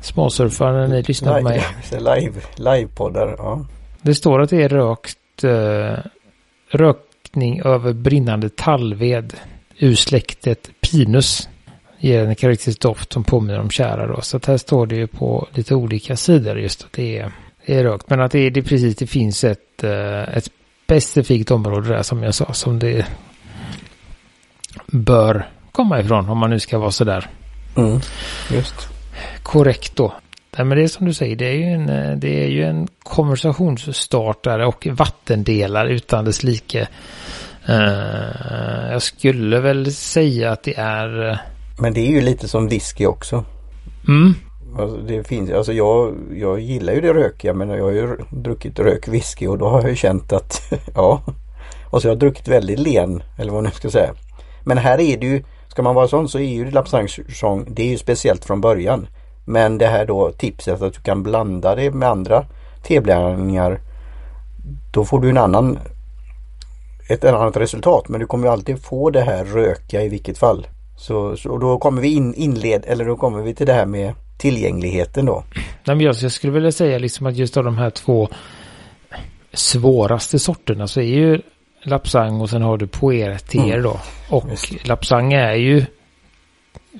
småsurfar 0.00 0.72
när 0.72 0.88
ni 0.88 1.02
lyssnar 1.02 1.38
på 1.38 1.44
mig. 1.44 1.62
Live, 1.92 2.40
livepoddar, 2.56 3.34
ja. 3.38 3.66
Det 4.02 4.14
står 4.14 4.40
att 4.40 4.50
det 4.50 4.62
är 4.62 4.68
rökt, 4.68 5.44
uh, 5.44 5.98
rökning 6.70 7.60
över 7.64 7.92
brinnande 7.92 8.48
tallved 8.48 9.34
ur 9.78 9.94
släktet 9.94 10.70
Pinus 10.80 11.48
ger 11.98 12.18
en 12.18 12.26
karaktäristisk 12.26 12.80
doft 12.80 13.12
som 13.12 13.24
påminner 13.24 13.60
om 13.60 13.70
kära 13.70 14.06
då. 14.06 14.20
Så 14.20 14.36
att 14.36 14.46
här 14.46 14.56
står 14.56 14.86
det 14.86 14.96
ju 14.96 15.06
på 15.06 15.48
lite 15.54 15.74
olika 15.74 16.16
sidor 16.16 16.58
just 16.58 16.84
att 16.84 16.92
det 16.92 17.18
är, 17.18 17.32
är 17.70 17.84
rökt. 17.84 18.10
Men 18.10 18.20
att 18.20 18.30
det 18.30 18.50
det 18.50 18.62
precis, 18.62 18.96
det 18.96 19.06
finns 19.06 19.44
ett, 19.44 19.84
eh, 19.84 20.36
ett 20.36 20.48
specifikt 20.84 21.50
område 21.50 21.88
där 21.88 22.02
som 22.02 22.22
jag 22.22 22.34
sa 22.34 22.52
som 22.52 22.78
det 22.78 23.06
bör 24.86 25.48
komma 25.72 26.00
ifrån 26.00 26.28
om 26.28 26.38
man 26.38 26.50
nu 26.50 26.58
ska 26.58 26.78
vara 26.78 26.90
sådär. 26.90 27.30
Mm, 27.76 28.00
just. 28.52 28.88
Korrekt 29.42 29.96
då. 29.96 30.14
Nej, 30.56 30.66
men 30.66 30.78
det 30.78 30.84
är 30.84 30.88
som 30.88 31.06
du 31.06 31.14
säger, 31.14 31.36
det 31.36 31.46
är 31.46 31.54
ju 31.54 31.64
en, 31.64 31.88
eh, 31.88 32.16
det 32.16 32.44
är 32.44 32.48
ju 32.48 32.64
en 32.64 32.88
konversationsstartare 33.02 34.66
och 34.66 34.86
vattendelare 34.90 35.92
utan 35.92 36.24
dess 36.24 36.42
like. 36.42 36.88
Uh, 37.68 38.90
jag 38.90 39.02
skulle 39.02 39.60
väl 39.60 39.92
säga 39.92 40.52
att 40.52 40.62
det 40.62 40.74
är 40.76 41.40
men 41.80 41.94
det 41.94 42.00
är 42.00 42.10
ju 42.10 42.20
lite 42.20 42.48
som 42.48 42.68
whisky 42.68 43.06
också. 43.06 43.44
Mm. 44.08 44.34
Alltså 44.78 44.96
det 44.96 45.24
finns, 45.24 45.50
alltså 45.50 45.72
jag, 45.72 46.14
jag 46.34 46.60
gillar 46.60 46.92
ju 46.92 47.00
det 47.00 47.14
rökiga 47.14 47.54
men 47.54 47.68
jag 47.68 47.84
har 47.84 47.90
ju 47.90 48.16
druckit 48.30 48.78
rökwhisky 48.78 49.46
och 49.46 49.58
då 49.58 49.68
har 49.68 49.80
jag 49.80 49.90
ju 49.90 49.96
känt 49.96 50.32
att 50.32 50.72
ja. 50.94 51.22
Alltså, 51.24 51.34
och 51.90 52.02
så 52.02 52.08
har 52.08 52.10
jag 52.10 52.18
druckit 52.18 52.48
väldigt 52.48 52.78
len 52.78 53.22
eller 53.38 53.52
vad 53.52 53.62
man 53.62 53.64
nu 53.64 53.70
ska 53.70 53.90
säga. 53.90 54.14
Men 54.64 54.78
här 54.78 55.00
är 55.00 55.16
det 55.16 55.26
ju, 55.26 55.42
ska 55.68 55.82
man 55.82 55.94
vara 55.94 56.08
sån 56.08 56.28
så 56.28 56.38
är 56.38 56.42
ju 56.42 56.70
Lapsang 56.70 57.08
det 57.66 57.82
är 57.82 57.88
ju 57.88 57.98
speciellt 57.98 58.44
från 58.44 58.60
början. 58.60 59.06
Men 59.44 59.78
det 59.78 59.86
här 59.86 60.06
då 60.06 60.32
tipset 60.32 60.82
att 60.82 60.94
du 60.94 61.00
kan 61.00 61.22
blanda 61.22 61.74
det 61.74 61.90
med 61.90 62.08
andra 62.08 62.44
teblandningar. 62.82 63.80
Då 64.92 65.04
får 65.04 65.20
du 65.20 65.30
en 65.30 65.38
annan 65.38 65.78
ett 67.08 67.24
annat 67.24 67.56
resultat 67.56 68.08
men 68.08 68.20
du 68.20 68.26
kommer 68.26 68.46
ju 68.46 68.52
alltid 68.52 68.82
få 68.82 69.10
det 69.10 69.20
här 69.20 69.44
röka 69.44 70.02
i 70.02 70.08
vilket 70.08 70.38
fall. 70.38 70.66
Så, 70.96 71.36
så 71.36 71.58
då 71.58 71.78
kommer 71.78 72.02
vi 72.02 72.14
in, 72.14 72.34
inled, 72.34 72.84
eller 72.86 73.04
då 73.04 73.16
kommer 73.16 73.42
vi 73.42 73.54
till 73.54 73.66
det 73.66 73.72
här 73.72 73.86
med 73.86 74.14
tillgängligheten 74.40 75.26
då. 75.26 75.44
Nej, 75.84 76.02
jag, 76.02 76.14
jag 76.14 76.32
skulle 76.32 76.52
vilja 76.52 76.72
säga 76.72 76.98
liksom 76.98 77.26
att 77.26 77.36
just 77.36 77.56
av 77.56 77.64
de 77.64 77.78
här 77.78 77.90
två 77.90 78.28
svåraste 79.52 80.38
sorterna 80.38 80.86
så 80.86 81.00
är 81.00 81.04
ju 81.04 81.42
Lapsang 81.82 82.40
och 82.40 82.50
sen 82.50 82.62
har 82.62 82.76
du 82.76 82.86
Poer 82.86 83.38
mm. 83.54 83.82
då. 83.82 84.00
Och. 84.30 84.44
Lapsang 84.84 85.32
är 85.32 85.54
ju 85.54 85.84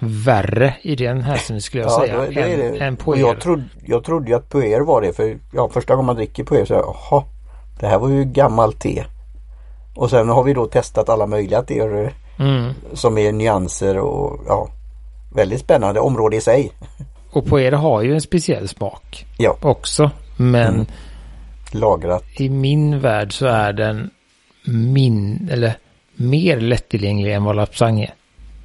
värre 0.00 0.74
i 0.82 0.96
den 0.96 1.22
här 1.22 1.60
skulle 1.60 1.82
jag 1.82 1.92
ja, 1.92 2.00
säga. 2.00 2.20
Det, 2.20 2.56
det 2.56 2.68
än, 2.68 2.82
än 2.82 2.96
Poer. 2.96 3.20
Jag, 3.20 3.40
trodde, 3.40 3.64
jag 3.86 4.04
trodde 4.04 4.30
ju 4.30 4.36
att 4.36 4.48
Poer 4.48 4.80
var 4.80 5.02
det 5.02 5.12
för 5.12 5.38
ja, 5.52 5.68
första 5.72 5.94
gången 5.94 6.06
man 6.06 6.16
dricker 6.16 6.44
Poer 6.44 6.64
så 6.64 6.74
jaha, 6.74 7.24
det 7.80 7.86
här 7.86 7.98
var 7.98 8.08
ju 8.08 8.24
gammalt 8.24 8.80
te. 8.80 9.04
Och 9.96 10.10
sen 10.10 10.28
har 10.28 10.42
vi 10.42 10.52
då 10.52 10.66
testat 10.66 11.08
alla 11.08 11.26
möjliga 11.26 11.62
teer 11.62 12.12
Mm. 12.38 12.72
Som 12.92 13.18
är 13.18 13.32
nyanser 13.32 13.98
och 13.98 14.40
ja, 14.46 14.68
väldigt 15.34 15.60
spännande 15.60 16.00
område 16.00 16.36
i 16.36 16.40
sig. 16.40 16.72
Och 17.30 17.46
på 17.46 17.60
er 17.60 17.72
har 17.72 18.02
ju 18.02 18.14
en 18.14 18.20
speciell 18.20 18.68
smak 18.68 19.26
ja. 19.38 19.56
också. 19.60 20.10
Men 20.36 20.74
mm. 20.74 20.86
lagrat. 21.70 22.24
I 22.36 22.48
min 22.48 23.00
värld 23.00 23.32
så 23.32 23.46
är 23.46 23.72
den 23.72 24.10
min, 24.64 25.48
eller 25.52 25.74
mer 26.14 26.60
lättillgänglig 26.60 27.34
än 27.34 27.44
vad 27.44 27.56
Lapsang 27.56 28.00
är. 28.00 28.14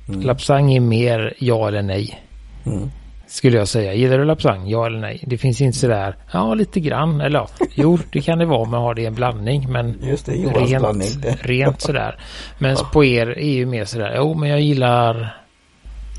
Mm. 0.07 0.21
Lapsang 0.21 0.73
är 0.73 0.79
mer 0.79 1.33
ja 1.37 1.67
eller 1.67 1.81
nej. 1.81 2.21
Mm. 2.65 2.89
Skulle 3.27 3.57
jag 3.57 3.67
säga. 3.67 3.93
Gillar 3.93 4.17
du 4.17 4.25
Lapsang? 4.25 4.69
Ja 4.69 4.85
eller 4.85 4.99
nej? 4.99 5.23
Det 5.27 5.37
finns 5.37 5.61
inte 5.61 5.77
sådär, 5.77 6.15
ja 6.31 6.53
lite 6.53 6.79
grann. 6.79 7.21
Eller 7.21 7.39
ja, 7.39 7.47
jo 7.75 7.99
det 8.11 8.21
kan 8.21 8.39
det 8.39 8.45
vara 8.45 8.69
man 8.69 8.81
har 8.81 8.93
det 8.93 9.01
i 9.01 9.05
en 9.05 9.13
blandning. 9.13 9.71
Men 9.71 9.99
Just 10.03 10.25
det, 10.25 10.31
rent, 10.31 10.79
blandning. 10.79 11.09
rent 11.41 11.81
sådär. 11.81 12.19
Men 12.57 12.71
ja. 12.71 12.89
på 12.93 13.05
er 13.05 13.27
är 13.27 13.53
ju 13.53 13.65
mer 13.65 13.85
sådär, 13.85 14.13
jo 14.17 14.33
men 14.33 14.49
jag 14.49 14.61
gillar 14.61 15.37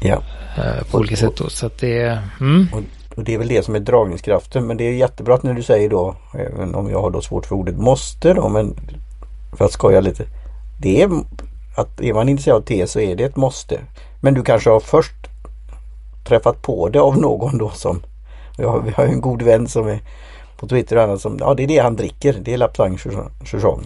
ja. 0.01 0.23
Eh, 0.59 0.85
på 0.91 0.99
olika 0.99 1.17
sätt 1.17 1.37
då. 1.37 1.51
Så 1.51 1.67
att 1.67 1.79
det 1.79 2.21
mm. 2.41 2.69
och, 2.73 3.25
det 3.25 3.35
är 3.35 3.39
väl 3.39 3.49
det 3.49 3.65
som 3.65 3.75
är 3.75 3.81
dragningskraften. 3.81 4.67
Men 4.67 4.77
det 4.77 4.85
är 4.85 4.93
jättebra 4.93 5.35
att 5.35 5.43
när 5.43 5.55
du 5.55 5.63
säger 5.63 5.91
då, 5.91 6.17
även 6.35 6.75
om 6.75 6.91
jag 6.91 7.01
har 7.01 7.11
då 7.11 7.21
svårt 7.21 7.47
för 7.47 7.55
ordet 7.55 7.79
måste 7.79 8.35
då, 8.35 8.49
men 8.49 8.77
för 9.53 9.65
att 9.65 9.73
skoja 9.73 10.01
lite. 10.01 10.25
Det 10.81 11.03
är 11.03 11.11
att 11.77 12.01
är 12.01 12.15
man 12.15 12.29
intresserad 12.29 12.57
av 12.57 12.61
te 12.61 12.87
så 12.87 13.01
är 13.01 13.17
det 13.17 13.25
ett 13.25 13.37
måste. 13.37 13.81
Men 14.21 14.35
du 14.35 14.43
kanske 14.43 14.71
har 14.71 14.81
först 14.81 15.15
träffat 16.29 16.63
på 16.63 16.89
det 16.89 17.01
av 17.01 17.19
någon 17.19 17.59
då 17.59 17.71
som 17.71 18.03
vi 18.59 18.65
har, 18.65 18.81
vi 18.81 18.91
har 18.91 19.05
en 19.05 19.21
god 19.21 19.43
vän 19.43 19.69
som 19.69 19.89
är 19.89 20.01
på 20.57 20.69
Twitter 20.69 20.97
och 20.97 21.03
annat 21.03 21.21
som, 21.21 21.37
ja 21.41 21.55
det 21.55 21.63
är 21.63 21.67
det 21.67 21.79
han 21.79 21.97
dricker, 21.97 22.33
det 22.33 22.55
är 22.55 22.59
Lapsang 22.59 22.99
Chouchon. 23.45 23.85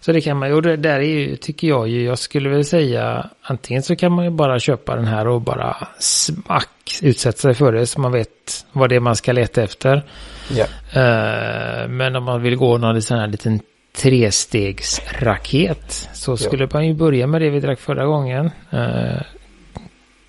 Så 0.00 0.12
det 0.12 0.20
kan 0.20 0.36
man 0.36 0.48
ju, 0.48 0.54
och 0.54 0.62
det 0.62 0.76
där 0.76 0.98
är 0.98 1.02
ju, 1.02 1.36
tycker 1.36 1.68
jag 1.68 1.88
ju, 1.88 2.04
jag 2.04 2.18
skulle 2.18 2.48
väl 2.48 2.64
säga 2.64 3.30
antingen 3.42 3.82
så 3.82 3.96
kan 3.96 4.12
man 4.12 4.24
ju 4.24 4.30
bara 4.30 4.58
köpa 4.58 4.96
den 4.96 5.04
här 5.04 5.28
och 5.28 5.40
bara 5.40 5.88
smack 5.98 6.68
utsätta 7.02 7.38
sig 7.38 7.54
för 7.54 7.72
det 7.72 7.86
så 7.86 8.00
man 8.00 8.12
vet 8.12 8.66
vad 8.72 8.88
det 8.88 8.96
är 8.96 9.00
man 9.00 9.16
ska 9.16 9.32
leta 9.32 9.62
efter. 9.62 10.02
Ja. 10.50 10.64
Uh, 10.64 11.88
men 11.88 12.16
om 12.16 12.24
man 12.24 12.42
vill 12.42 12.56
gå 12.56 12.78
någon 12.78 13.02
sån 13.02 13.18
här 13.18 13.26
liten 13.26 13.60
trestegsraket 13.96 16.08
så 16.12 16.36
skulle 16.36 16.64
ja. 16.64 16.70
man 16.72 16.86
ju 16.86 16.94
börja 16.94 17.26
med 17.26 17.40
det 17.40 17.50
vi 17.50 17.60
drack 17.60 17.80
förra 17.80 18.06
gången. 18.06 18.50
Uh, 18.72 19.22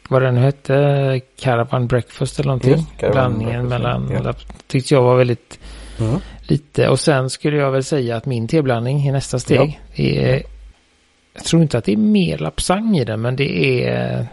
vad 0.10 0.22
den 0.22 0.38
hette, 0.38 1.22
Caravan 1.40 1.88
Breakfast 1.88 2.40
eller 2.40 2.48
någonting. 2.48 2.88
Yes, 3.02 3.12
Blandningen 3.12 3.68
mellan, 3.68 4.12
ja. 4.24 4.34
tyckte 4.68 4.94
jag 4.94 5.02
var 5.02 5.18
väldigt 5.18 5.60
mm. 6.00 6.20
lite. 6.42 6.90
Och 6.90 7.00
sen 7.00 7.30
skulle 7.30 7.58
jag 7.58 7.72
väl 7.72 7.84
säga 7.84 8.18
att 8.18 8.26
min 8.26 8.48
teblandning 8.48 9.08
i 9.08 9.12
nästa 9.12 9.40
steg. 9.40 9.80
Ja. 9.94 10.04
Är, 10.04 10.44
jag 11.34 11.44
tror 11.44 11.62
inte 11.62 11.78
att 11.78 11.86
det 11.86 11.94
är 11.94 11.98
mer 11.98 12.38
lapsang 12.38 12.98
i 12.98 13.06
den, 13.06 13.22
men 13.22 13.36
det 13.36 13.84
är 13.86 14.28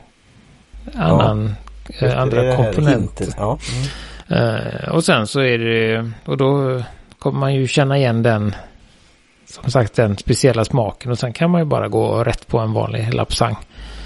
annan, 0.95 1.55
ja. 2.01 2.07
äh, 2.07 2.21
andra 2.21 2.57
komponenter. 2.57 3.29
Ja. 3.37 3.59
Mm. 3.73 3.87
Uh, 4.33 4.89
och 4.89 5.05
sen 5.05 5.27
så 5.27 5.41
är 5.41 5.59
det, 5.59 6.11
och 6.25 6.37
då 6.37 6.83
kommer 7.19 7.41
man 7.41 7.55
ju 7.55 7.67
känna 7.67 7.99
igen 7.99 8.23
den, 8.23 8.55
som 9.47 9.71
sagt 9.71 9.97
den 9.97 10.17
speciella 10.17 10.65
smaken. 10.65 11.11
Och 11.11 11.19
sen 11.19 11.33
kan 11.33 11.51
man 11.51 11.61
ju 11.61 11.65
bara 11.65 11.89
gå 11.89 12.25
rätt 12.25 12.47
på 12.47 12.59
en 12.59 12.73
vanlig 12.73 13.15
lapsang 13.15 13.57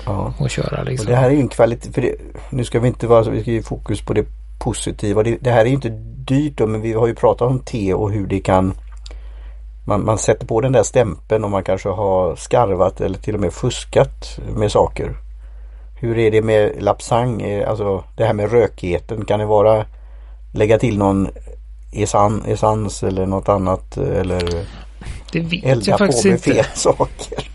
ja. 0.07 0.35
och 0.39 0.51
köra. 0.51 0.83
Liksom. 0.83 1.07
Och 1.07 1.11
det 1.11 1.17
här 1.17 1.31
är 1.31 1.35
ju 1.35 1.41
en 1.41 1.49
kvalitet, 1.49 1.93
för 1.93 2.03
det, 2.03 2.15
nu 2.51 2.65
ska 2.65 2.81
vi 2.81 2.89
inte 2.89 3.07
vara 3.07 3.25
så, 3.25 3.31
vi 3.31 3.43
ska 3.43 3.51
ge 3.51 3.63
fokus 3.63 4.01
på 4.01 4.13
det 4.13 4.25
positiva. 4.65 5.23
Det, 5.23 5.39
det, 5.41 5.51
här 5.51 5.61
är 5.61 5.71
inte 5.71 5.89
dyrt 6.29 6.59
då, 6.59 6.67
men 6.67 6.81
vi 6.81 6.93
har 6.93 7.07
ju 7.07 7.15
pratat 7.15 7.49
om 7.49 7.59
te 7.59 7.95
och 7.95 8.13
hur 8.13 8.27
det 8.27 8.41
kan 8.41 8.75
man, 9.87 10.05
man 10.05 10.19
sätter 10.19 10.47
på 10.47 10.61
den 10.61 10.73
där 10.73 10.83
stämpeln 10.83 11.45
och 11.45 11.51
man 11.51 11.65
kanske 11.65 11.89
har 11.89 12.37
skarvat 12.37 13.01
eller 13.01 13.19
till 13.19 13.35
och 13.35 13.41
med 13.41 13.53
fuskat 13.53 14.39
med 14.57 14.73
saker. 14.73 15.17
Hur 16.01 16.19
är 16.19 16.31
det 16.31 16.43
med 16.43 16.83
lapsang? 16.83 17.63
Alltså 17.67 18.05
det 18.17 18.25
här 18.25 18.33
med 18.33 18.53
rökigheten. 18.53 19.25
Kan 19.25 19.41
det 19.41 19.47
vara 19.47 19.85
lägga 20.55 20.79
till 20.79 20.99
någon 20.99 21.29
essens 22.47 23.03
eller 23.03 23.27
något 23.27 23.49
annat 23.49 23.97
eller 23.97 24.67
det 25.33 25.41
vet 25.41 25.65
elda 25.65 25.91
jag 25.91 25.99
faktiskt 25.99 26.23
på 26.23 26.29
med 26.29 26.41
fel 26.41 26.65
saker? 26.75 27.51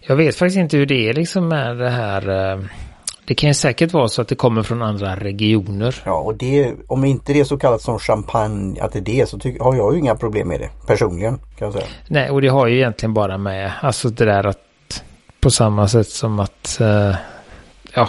Jag 0.00 0.16
vet 0.16 0.36
faktiskt 0.36 0.58
inte 0.58 0.76
hur 0.76 0.86
det 0.86 1.08
är 1.08 1.14
liksom 1.14 1.48
med 1.48 1.76
det 1.76 1.90
här. 1.90 2.28
Eh, 3.26 3.28
det 3.28 3.34
kan 3.34 3.50
ju 3.50 3.54
säkert 3.54 3.92
vara 3.92 4.08
så 4.08 4.22
att 4.22 4.28
det 4.28 4.34
kommer 4.34 4.62
från 4.62 4.82
andra 4.82 5.16
regioner. 5.16 6.02
Ja, 6.04 6.18
och 6.18 6.34
det, 6.34 6.74
om 6.88 7.04
inte 7.04 7.32
det 7.32 7.40
är 7.40 7.44
så 7.44 7.58
kallat 7.58 7.82
som 7.82 7.98
champagne, 7.98 8.80
att 8.80 8.92
det 8.92 8.98
är 8.98 9.02
det, 9.02 9.28
så 9.28 9.38
tycker, 9.38 9.64
har 9.64 9.74
jag 9.74 9.92
ju 9.92 9.98
inga 9.98 10.14
problem 10.14 10.48
med 10.48 10.60
det 10.60 10.70
personligen. 10.86 11.38
Kan 11.58 11.66
jag 11.66 11.72
säga. 11.72 11.86
Nej, 12.08 12.30
och 12.30 12.42
det 12.42 12.48
har 12.48 12.66
ju 12.66 12.76
egentligen 12.76 13.14
bara 13.14 13.38
med, 13.38 13.72
alltså 13.82 14.08
det 14.08 14.24
där 14.24 14.46
att 14.46 14.58
på 15.40 15.50
samma 15.50 15.88
sätt 15.88 16.08
som 16.08 16.40
att, 16.40 16.78
uh, 16.80 17.16
ja, 17.94 18.08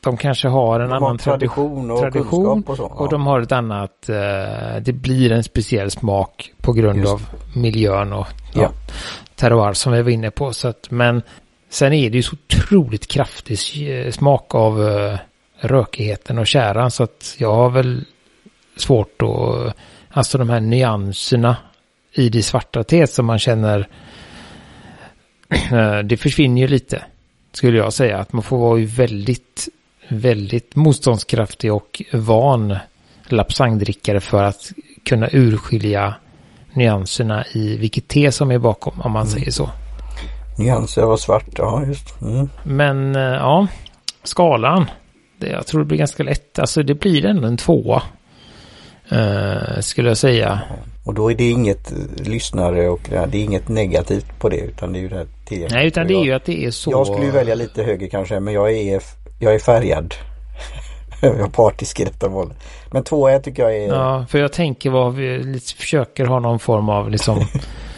de 0.00 0.16
kanske 0.16 0.48
har 0.48 0.80
en 0.80 0.88
de 0.88 0.96
annan 0.96 1.10
har 1.10 1.18
tradition 1.18 1.90
och 1.90 2.00
tradition 2.00 2.64
och, 2.66 2.76
så, 2.76 2.84
och 2.84 3.08
de 3.10 3.26
har 3.26 3.40
ett 3.40 3.52
annat, 3.52 4.06
uh, 4.08 4.82
det 4.82 4.92
blir 4.92 5.32
en 5.32 5.44
speciell 5.44 5.90
smak 5.90 6.52
på 6.62 6.72
grund 6.72 6.98
Just. 6.98 7.12
av 7.12 7.20
miljön 7.54 8.12
och 8.12 8.26
ja, 8.54 8.62
ja 8.62 8.70
terroir 9.40 9.72
som 9.72 9.92
vi 9.92 10.02
var 10.02 10.10
inne 10.10 10.30
på. 10.30 10.52
Så 10.52 10.68
att, 10.68 10.90
men 10.90 11.22
sen 11.70 11.92
är 11.92 12.10
det 12.10 12.16
ju 12.16 12.22
så 12.22 12.32
otroligt 12.32 13.06
kraftig 13.06 13.58
smak 14.14 14.54
av 14.54 14.80
uh, 14.80 15.18
rökigheten 15.60 16.38
och 16.38 16.46
käran 16.46 16.90
så 16.90 17.02
att 17.02 17.36
jag 17.38 17.54
har 17.54 17.70
väl 17.70 18.04
svårt 18.76 19.22
att, 19.22 19.76
alltså 20.08 20.38
de 20.38 20.50
här 20.50 20.60
nyanserna 20.60 21.56
i 22.12 22.28
det 22.28 22.42
svarta 22.42 22.84
teet 22.84 23.10
som 23.10 23.26
man 23.26 23.38
känner, 23.38 23.88
uh, 25.72 25.98
det 26.04 26.16
försvinner 26.16 26.62
ju 26.62 26.68
lite. 26.68 27.04
Skulle 27.52 27.78
jag 27.78 27.92
säga 27.92 28.18
att 28.18 28.32
man 28.32 28.42
får 28.42 28.58
vara 28.58 28.78
ju 28.78 28.86
väldigt, 28.86 29.68
väldigt 30.08 30.76
motståndskraftig 30.76 31.72
och 31.72 32.02
van 32.12 32.76
lapsangdrickare 33.28 34.20
för 34.20 34.44
att 34.44 34.72
kunna 35.04 35.28
urskilja 35.32 36.14
nyanserna 36.72 37.44
i 37.52 37.76
vilket 37.76 38.08
te 38.08 38.32
som 38.32 38.50
är 38.50 38.58
bakom 38.58 39.00
om 39.00 39.12
man 39.12 39.26
mm. 39.26 39.32
säger 39.32 39.50
så. 39.50 39.70
Nyanser 40.60 41.02
av 41.02 41.16
svart, 41.16 41.46
ja 41.56 41.84
just. 41.86 42.20
Mm. 42.20 42.48
Men 42.62 43.16
eh, 43.16 43.22
ja, 43.22 43.66
skalan. 44.22 44.90
Det, 45.38 45.48
jag 45.48 45.66
tror 45.66 45.80
det 45.80 45.86
blir 45.86 45.98
ganska 45.98 46.22
lätt. 46.22 46.58
Alltså 46.58 46.82
det 46.82 46.94
blir 46.94 47.26
ändå 47.26 47.48
en 47.48 47.56
tvåa. 47.56 48.02
Uh, 49.12 49.80
skulle 49.80 50.08
jag 50.08 50.16
säga. 50.16 50.60
Och 51.04 51.14
då 51.14 51.30
är 51.30 51.34
det 51.34 51.50
inget 51.50 51.92
lyssnare 52.26 52.88
och 52.88 53.00
det 53.10 53.16
är 53.16 53.44
inget 53.44 53.68
negativt 53.68 54.38
på 54.38 54.48
det 54.48 54.56
utan 54.56 54.92
det 54.92 54.98
är 54.98 55.00
ju 55.00 55.08
det 55.08 55.16
här 55.16 55.26
Nej 55.70 55.86
utan 55.86 56.06
det 56.06 56.14
är 56.14 56.24
ju 56.24 56.32
att 56.32 56.44
det 56.44 56.64
är 56.64 56.70
så. 56.70 56.90
Jag 56.90 57.06
skulle 57.06 57.26
ju 57.26 57.30
välja 57.30 57.54
lite 57.54 57.82
högre 57.82 58.08
kanske 58.08 58.40
men 58.40 58.54
jag 58.54 58.72
är, 58.72 59.02
jag 59.38 59.54
är 59.54 59.58
färgad. 59.58 60.14
jag 61.22 61.40
är 61.40 61.46
partisk 61.46 62.00
i 62.00 62.04
detta 62.04 62.28
valet. 62.28 62.56
Men 62.90 63.04
två 63.04 63.30
jag 63.30 63.44
tycker 63.44 63.62
jag 63.62 63.76
är... 63.76 63.88
Ja, 63.88 64.26
för 64.28 64.38
jag 64.38 64.52
tänker 64.52 64.90
vad 64.90 65.14
vi 65.14 65.60
försöker 65.78 66.24
ha 66.24 66.40
någon 66.40 66.58
form 66.58 66.88
av 66.88 67.10
liksom... 67.10 67.38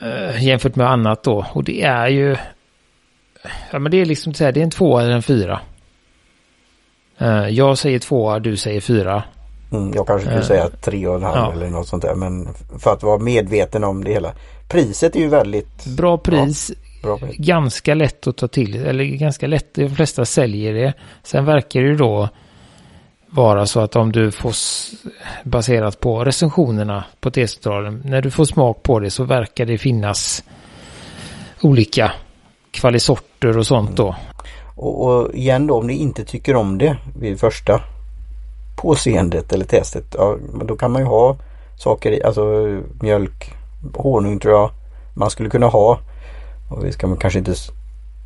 äh, 0.00 0.44
jämfört 0.44 0.76
med 0.76 0.90
annat 0.90 1.22
då. 1.22 1.46
Och 1.52 1.64
det 1.64 1.82
är 1.82 2.08
ju... 2.08 2.36
Ja 3.70 3.78
men 3.78 3.92
det 3.92 4.00
är 4.00 4.04
liksom 4.04 4.34
så 4.34 4.44
här, 4.44 4.52
det 4.52 4.60
är 4.60 4.64
en 4.64 4.70
tvåa 4.70 5.02
eller 5.02 5.12
en 5.12 5.22
fyra. 5.22 5.60
Uh, 7.22 7.48
jag 7.48 7.78
säger 7.78 7.98
tvåa, 7.98 8.38
du 8.38 8.56
säger 8.56 8.80
fyra. 8.80 9.22
Mm, 9.72 9.92
jag 9.94 10.06
kanske 10.06 10.26
skulle 10.26 10.40
uh, 10.40 10.46
säga 10.46 10.68
tre 10.68 11.06
och 11.06 11.16
en 11.16 11.22
halv 11.22 11.36
ja. 11.36 11.52
eller 11.52 11.70
något 11.70 11.88
sånt 11.88 12.02
där. 12.02 12.14
Men 12.14 12.48
för 12.78 12.92
att 12.92 13.02
vara 13.02 13.18
medveten 13.18 13.84
om 13.84 14.04
det 14.04 14.12
hela. 14.12 14.32
Priset 14.68 15.16
är 15.16 15.20
ju 15.20 15.28
väldigt... 15.28 15.86
Bra 15.86 16.18
pris. 16.18 16.72
Ja. 17.02 17.18
Ganska 17.36 17.94
lätt 17.94 18.26
att 18.26 18.36
ta 18.36 18.48
till, 18.48 18.76
eller 18.76 19.04
ganska 19.04 19.46
lätt, 19.46 19.74
de 19.74 19.88
flesta 19.88 20.24
säljer 20.24 20.74
det. 20.74 20.92
Sen 21.22 21.44
verkar 21.44 21.80
det 21.80 21.86
ju 21.86 21.96
då 21.96 22.28
vara 23.30 23.66
så 23.66 23.80
att 23.80 23.96
om 23.96 24.12
du 24.12 24.30
får 24.30 24.54
baserat 25.44 26.00
på 26.00 26.24
recensionerna 26.24 27.04
på 27.20 27.30
T-centralen, 27.30 28.02
när 28.04 28.22
du 28.22 28.30
får 28.30 28.44
smak 28.44 28.82
på 28.82 29.00
det 29.00 29.10
så 29.10 29.24
verkar 29.24 29.66
det 29.66 29.78
finnas 29.78 30.44
olika 31.62 32.12
kvalisorter 32.70 33.58
och 33.58 33.66
sånt 33.66 33.96
då. 33.96 34.06
Mm. 34.06 34.20
Och, 34.76 35.06
och, 35.06 35.34
igen 35.34 35.66
då 35.66 35.78
om 35.78 35.86
ni 35.86 35.94
inte 35.94 36.24
tycker 36.24 36.56
om 36.56 36.78
det 36.78 36.96
vid 37.20 37.40
första 37.40 37.80
påseendet 38.76 39.52
eller 39.52 39.64
testet, 39.64 40.14
ja, 40.18 40.36
då 40.64 40.76
kan 40.76 40.92
man 40.92 41.02
ju 41.02 41.08
ha 41.08 41.36
saker 41.76 42.12
i, 42.12 42.22
alltså 42.22 42.42
mjölk, 43.00 43.52
honung 43.94 44.38
tror 44.38 44.54
jag 44.54 44.70
man 45.14 45.30
skulle 45.30 45.50
kunna 45.50 45.66
ha 45.66 45.98
och 46.70 46.84
det 46.84 46.92
ska 46.92 47.06
man 47.06 47.16
kanske 47.16 47.38
inte 47.38 47.54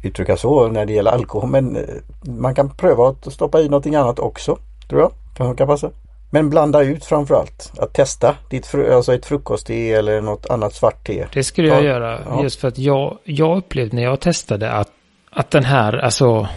uttrycka 0.02 0.36
så 0.36 0.68
när 0.68 0.86
det 0.86 0.92
gäller 0.92 1.10
alkohol 1.10 1.50
men 1.50 1.76
eh, 1.76 1.82
man 2.22 2.54
kan 2.54 2.70
pröva 2.70 3.08
att 3.08 3.32
stoppa 3.32 3.60
i 3.60 3.68
någonting 3.68 3.94
annat 3.94 4.18
också. 4.18 4.58
Tror 4.92 5.02
jag. 5.02 5.12
Kan, 5.36 5.56
kan 5.56 5.66
passa. 5.66 5.90
Men 6.30 6.50
blanda 6.50 6.82
ut 6.82 7.04
framförallt. 7.04 7.72
Att 7.78 7.94
testa 7.94 8.36
ditt 8.50 8.66
fru, 8.66 8.94
alltså 8.94 9.14
ett 9.14 9.26
frukostte 9.26 9.74
eller 9.74 10.20
något 10.20 10.46
annat 10.50 10.74
svart 10.74 11.06
te. 11.06 11.26
Det 11.32 11.44
skulle 11.44 11.68
jag 11.68 11.78
Ta, 11.78 11.84
göra. 11.84 12.20
Ja. 12.26 12.42
Just 12.42 12.60
för 12.60 12.68
att 12.68 12.78
jag, 12.78 13.18
jag 13.24 13.58
upplevde 13.58 13.96
när 13.96 14.02
jag 14.02 14.20
testade 14.20 14.72
att, 14.72 14.88
att 15.30 15.50
den 15.50 15.64
här 15.64 15.98
alltså 15.98 16.48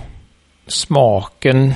smaken. 0.67 1.74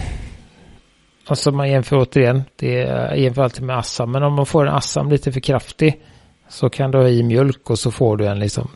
Alltså 1.28 1.52
man 1.52 1.70
jämför 1.70 1.98
återigen. 1.98 2.44
Det 2.56 2.82
är 2.82 3.16
jämför 3.16 3.42
alltid 3.42 3.64
med 3.64 3.78
assam. 3.78 4.12
Men 4.12 4.24
om 4.24 4.34
man 4.34 4.46
får 4.46 4.68
en 4.68 4.74
assam 4.74 5.10
lite 5.10 5.32
för 5.32 5.40
kraftig. 5.40 6.02
Så 6.50 6.70
kan 6.70 6.92
du 6.92 6.98
ha 6.98 7.08
i 7.08 7.24
mjölk 7.24 7.70
och 7.70 7.80
så 7.80 7.92
får 7.92 8.18
du 8.18 8.28
en 8.28 8.40
liksom 8.40 8.68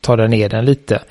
tar 0.00 0.28
ner 0.28 0.48
den 0.48 0.64
lite. 0.64 1.02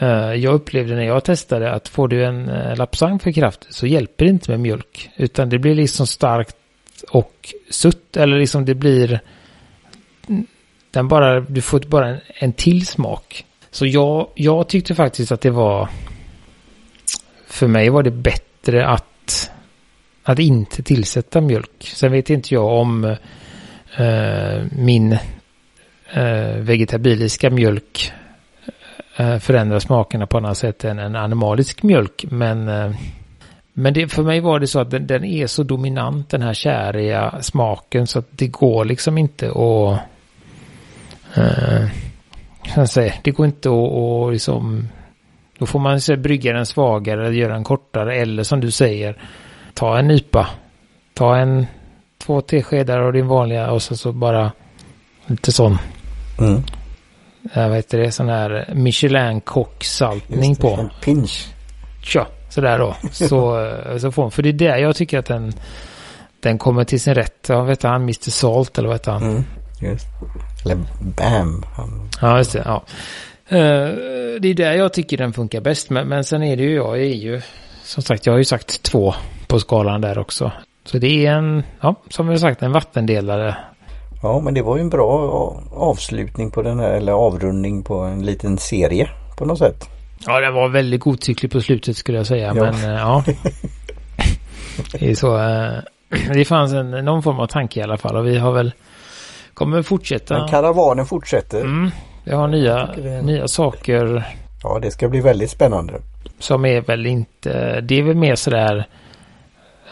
Eh, 0.00 0.34
jag 0.34 0.54
upplevde 0.54 0.94
när 0.94 1.02
jag 1.02 1.24
testade 1.24 1.72
att 1.72 1.88
får 1.88 2.08
du 2.08 2.24
en 2.24 2.48
eh, 2.48 2.76
lapsang 2.76 3.18
för 3.18 3.32
kraft 3.32 3.66
så 3.70 3.86
hjälper 3.86 4.24
det 4.24 4.30
inte 4.30 4.50
med 4.50 4.60
mjölk. 4.60 5.10
Utan 5.16 5.48
det 5.48 5.58
blir 5.58 5.74
liksom 5.74 6.06
starkt 6.06 6.56
och 7.10 7.54
sutt 7.70 8.16
eller 8.16 8.38
liksom 8.38 8.64
det 8.64 8.74
blir 8.74 9.20
mm, 10.28 10.46
den 10.90 11.08
bara, 11.08 11.40
du 11.40 11.60
får 11.60 11.80
bara 11.80 12.08
en, 12.08 12.20
en 12.26 12.52
till 12.52 12.86
smak. 12.86 13.44
Så 13.70 13.86
jag, 13.86 14.28
jag 14.34 14.68
tyckte 14.68 14.94
faktiskt 14.94 15.32
att 15.32 15.40
det 15.40 15.50
var 15.50 15.88
för 17.46 17.66
mig 17.66 17.88
var 17.88 18.02
det 18.02 18.10
bättre 18.10 18.86
att 18.86 19.50
att 20.22 20.38
inte 20.38 20.82
tillsätta 20.82 21.40
mjölk. 21.40 21.92
Sen 21.94 22.12
vet 22.12 22.30
inte 22.30 22.54
jag 22.54 22.66
om 22.66 23.04
eh, 23.96 24.62
min 24.72 25.12
eh, 26.12 26.56
vegetabiliska 26.56 27.50
mjölk 27.50 28.12
Eh, 29.16 29.38
förändra 29.38 29.80
smakerna 29.80 30.26
på 30.26 30.36
annat 30.36 30.58
sätt 30.58 30.84
än 30.84 30.98
en 30.98 31.16
animalisk 31.16 31.82
mjölk. 31.82 32.24
Men, 32.28 32.68
eh, 32.68 32.90
men 33.72 33.94
det, 33.94 34.08
för 34.08 34.22
mig 34.22 34.40
var 34.40 34.60
det 34.60 34.66
så 34.66 34.80
att 34.80 34.90
den, 34.90 35.06
den, 35.06 35.24
är 35.24 35.46
så 35.46 35.62
dominant 35.62 36.30
den 36.30 36.42
här 36.42 36.54
käriga 36.54 37.34
smaken 37.40 38.06
så 38.06 38.18
att 38.18 38.28
det 38.30 38.46
går 38.46 38.84
liksom 38.84 39.18
inte 39.18 39.50
att 39.50 40.00
eh, 41.36 42.84
säga, 42.84 43.12
det 43.22 43.30
går 43.30 43.46
inte 43.46 43.68
att, 43.68 43.92
att 43.92 44.32
liksom 44.32 44.88
då 45.58 45.66
får 45.66 45.78
man 45.78 46.00
så, 46.00 46.16
brygga 46.16 46.52
den 46.52 46.66
svagare 46.66 47.26
eller 47.26 47.36
göra 47.36 47.52
den 47.52 47.64
kortare 47.64 48.16
eller 48.16 48.42
som 48.42 48.60
du 48.60 48.70
säger 48.70 49.16
ta 49.74 49.98
en 49.98 50.08
nypa. 50.08 50.48
Ta 51.14 51.36
en 51.36 51.66
två 52.18 52.40
teskedar 52.40 53.00
av 53.00 53.12
din 53.12 53.26
vanliga 53.26 53.70
och 53.70 53.82
så, 53.82 53.96
så 53.96 54.12
bara 54.12 54.52
lite 55.26 55.52
sån 55.52 55.78
Mm. 56.40 56.62
Jag 57.52 57.68
vet 57.70 57.84
inte, 57.84 57.96
det 57.96 58.12
sån 58.12 58.28
här 58.28 58.68
Michelin-kocksaltning 58.74 60.56
på. 60.56 60.68
En 60.68 60.90
pinch. 61.02 61.48
Ja, 62.14 62.26
sådär 62.48 62.78
då. 62.78 62.96
Så, 63.12 63.66
eh, 63.66 63.98
så 63.98 64.12
får 64.12 64.30
För 64.30 64.42
det 64.42 64.48
är 64.48 64.52
där 64.52 64.76
jag 64.76 64.96
tycker 64.96 65.18
att 65.18 65.26
den, 65.26 65.52
den 66.40 66.58
kommer 66.58 66.84
till 66.84 67.00
sin 67.00 67.14
rätt. 67.14 67.46
Jag 67.48 67.64
vet 67.64 67.82
han, 67.82 68.02
Mr 68.02 68.30
Salt 68.30 68.78
eller 68.78 68.88
vad 68.88 68.94
heter 68.94 69.12
han? 69.12 69.22
Mm, 69.22 69.44
just. 69.80 70.06
Eller 70.64 70.78
Bam. 71.00 71.64
Ja, 72.20 72.38
just 72.38 72.52
det. 72.52 72.62
Ja. 72.64 72.82
det 74.40 74.48
är 74.48 74.54
där 74.54 74.72
jag 74.72 74.92
tycker 74.92 75.16
den 75.16 75.32
funkar 75.32 75.60
bäst. 75.60 75.90
Men, 75.90 76.08
men 76.08 76.24
sen 76.24 76.42
är 76.42 76.56
det 76.56 76.62
ju, 76.62 76.74
jag 76.74 76.98
är 76.98 77.14
ju, 77.14 77.40
som 77.82 78.02
sagt, 78.02 78.26
jag 78.26 78.32
har 78.32 78.38
ju 78.38 78.44
sagt 78.44 78.82
två 78.82 79.14
på 79.46 79.60
skalan 79.60 80.00
där 80.00 80.18
också. 80.18 80.52
Så 80.84 80.98
det 80.98 81.26
är 81.26 81.32
en, 81.32 81.62
ja, 81.80 81.94
som 82.08 82.26
vi 82.26 82.32
har 82.32 82.38
sagt, 82.38 82.62
en 82.62 82.72
vattendelare. 82.72 83.56
Ja, 84.22 84.40
men 84.40 84.54
det 84.54 84.62
var 84.62 84.76
ju 84.76 84.80
en 84.80 84.90
bra 84.90 85.62
avslutning 85.74 86.50
på 86.50 86.62
den 86.62 86.80
här, 86.80 86.90
eller 86.90 87.12
avrundning 87.12 87.82
på 87.82 87.98
en 87.98 88.26
liten 88.26 88.58
serie 88.58 89.08
på 89.36 89.44
något 89.44 89.58
sätt. 89.58 89.88
Ja, 90.26 90.40
den 90.40 90.54
var 90.54 90.68
väldigt 90.68 91.00
godtycklig 91.00 91.52
på 91.52 91.60
slutet 91.60 91.96
skulle 91.96 92.18
jag 92.18 92.26
säga, 92.26 92.52
ja. 92.54 92.64
men 92.64 92.94
ja. 92.94 93.24
det 94.92 95.10
är 95.10 95.14
så. 95.14 95.40
Det 96.34 96.44
fanns 96.44 96.72
en, 96.72 96.90
någon 96.90 97.22
form 97.22 97.40
av 97.40 97.46
tanke 97.46 97.80
i 97.80 97.82
alla 97.82 97.96
fall 97.96 98.16
och 98.16 98.26
vi 98.26 98.38
har 98.38 98.52
väl 98.52 98.72
kommer 99.54 99.82
fortsätta. 99.82 100.38
Men 100.38 100.48
karavanen 100.48 101.06
fortsätter. 101.06 101.60
Mm, 101.60 101.90
vi 102.24 102.32
har 102.32 102.48
nya, 102.48 102.78
är... 102.78 103.22
nya 103.22 103.48
saker. 103.48 104.24
Ja, 104.62 104.78
det 104.82 104.90
ska 104.90 105.08
bli 105.08 105.20
väldigt 105.20 105.50
spännande. 105.50 105.92
Som 106.38 106.64
är 106.64 106.80
väl 106.80 107.06
inte, 107.06 107.80
det 107.80 107.98
är 107.98 108.02
väl 108.02 108.16
mer 108.16 108.34
sådär, 108.34 108.88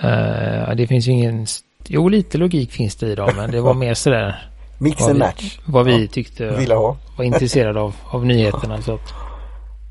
uh, 0.04 0.74
det 0.76 0.86
finns 0.86 1.08
ju 1.08 1.12
ingen, 1.12 1.46
jo 1.90 2.08
lite 2.08 2.38
logik 2.38 2.72
finns 2.72 2.96
det 2.96 3.06
i 3.06 3.14
dem, 3.14 3.30
men 3.36 3.50
det 3.50 3.60
var 3.60 3.74
mer 3.84 3.94
sådär. 3.94 4.48
Mix 4.78 5.02
and 5.02 5.18
match. 5.18 5.58
Vad 5.64 5.86
vi 5.86 6.02
ja, 6.02 6.08
tyckte 6.12 6.56
Ville 6.56 6.74
ha. 6.74 6.96
var 7.16 7.24
intresserade 7.24 7.80
av, 7.80 7.94
av 8.10 8.26
nyheterna. 8.26 8.82
Så 8.82 8.94
att. 8.94 9.12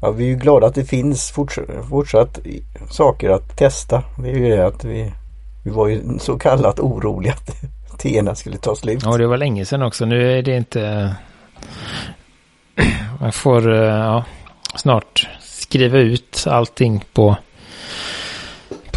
Ja, 0.02 0.12
vi 0.12 0.24
är 0.24 0.28
ju 0.28 0.36
glada 0.36 0.68
att 0.68 0.76
det 0.76 0.86
finns 0.86 1.32
fortsatt, 1.32 1.66
fortsatt 1.90 2.40
saker 2.90 3.30
att 3.30 3.58
testa. 3.58 4.04
Det 4.18 4.30
är 4.30 4.34
ju 4.34 4.50
det 4.50 4.68
att 4.68 4.86
vi, 4.86 5.14
vi 5.64 5.72
var 5.72 5.88
ju 5.88 6.20
så 6.20 6.40
kallat 6.40 6.80
oroliga 6.80 7.34
att 7.34 7.56
teerna 8.00 8.36
skulle 8.36 8.58
ta 8.58 8.76
slut. 8.76 9.02
Ja, 9.06 9.18
det 9.18 9.28
var 9.28 9.38
länge 9.38 9.66
sedan 9.66 9.82
också. 9.82 10.06
Nu 10.06 10.38
är 10.38 10.42
det 10.42 10.58
inte... 10.58 11.16
Man 13.20 13.32
får 13.32 13.74
eh, 13.74 13.80
ja, 13.80 14.26
snart 14.76 15.28
skriva 15.42 15.98
ut 15.98 16.44
allting 16.48 17.06
på, 17.14 17.36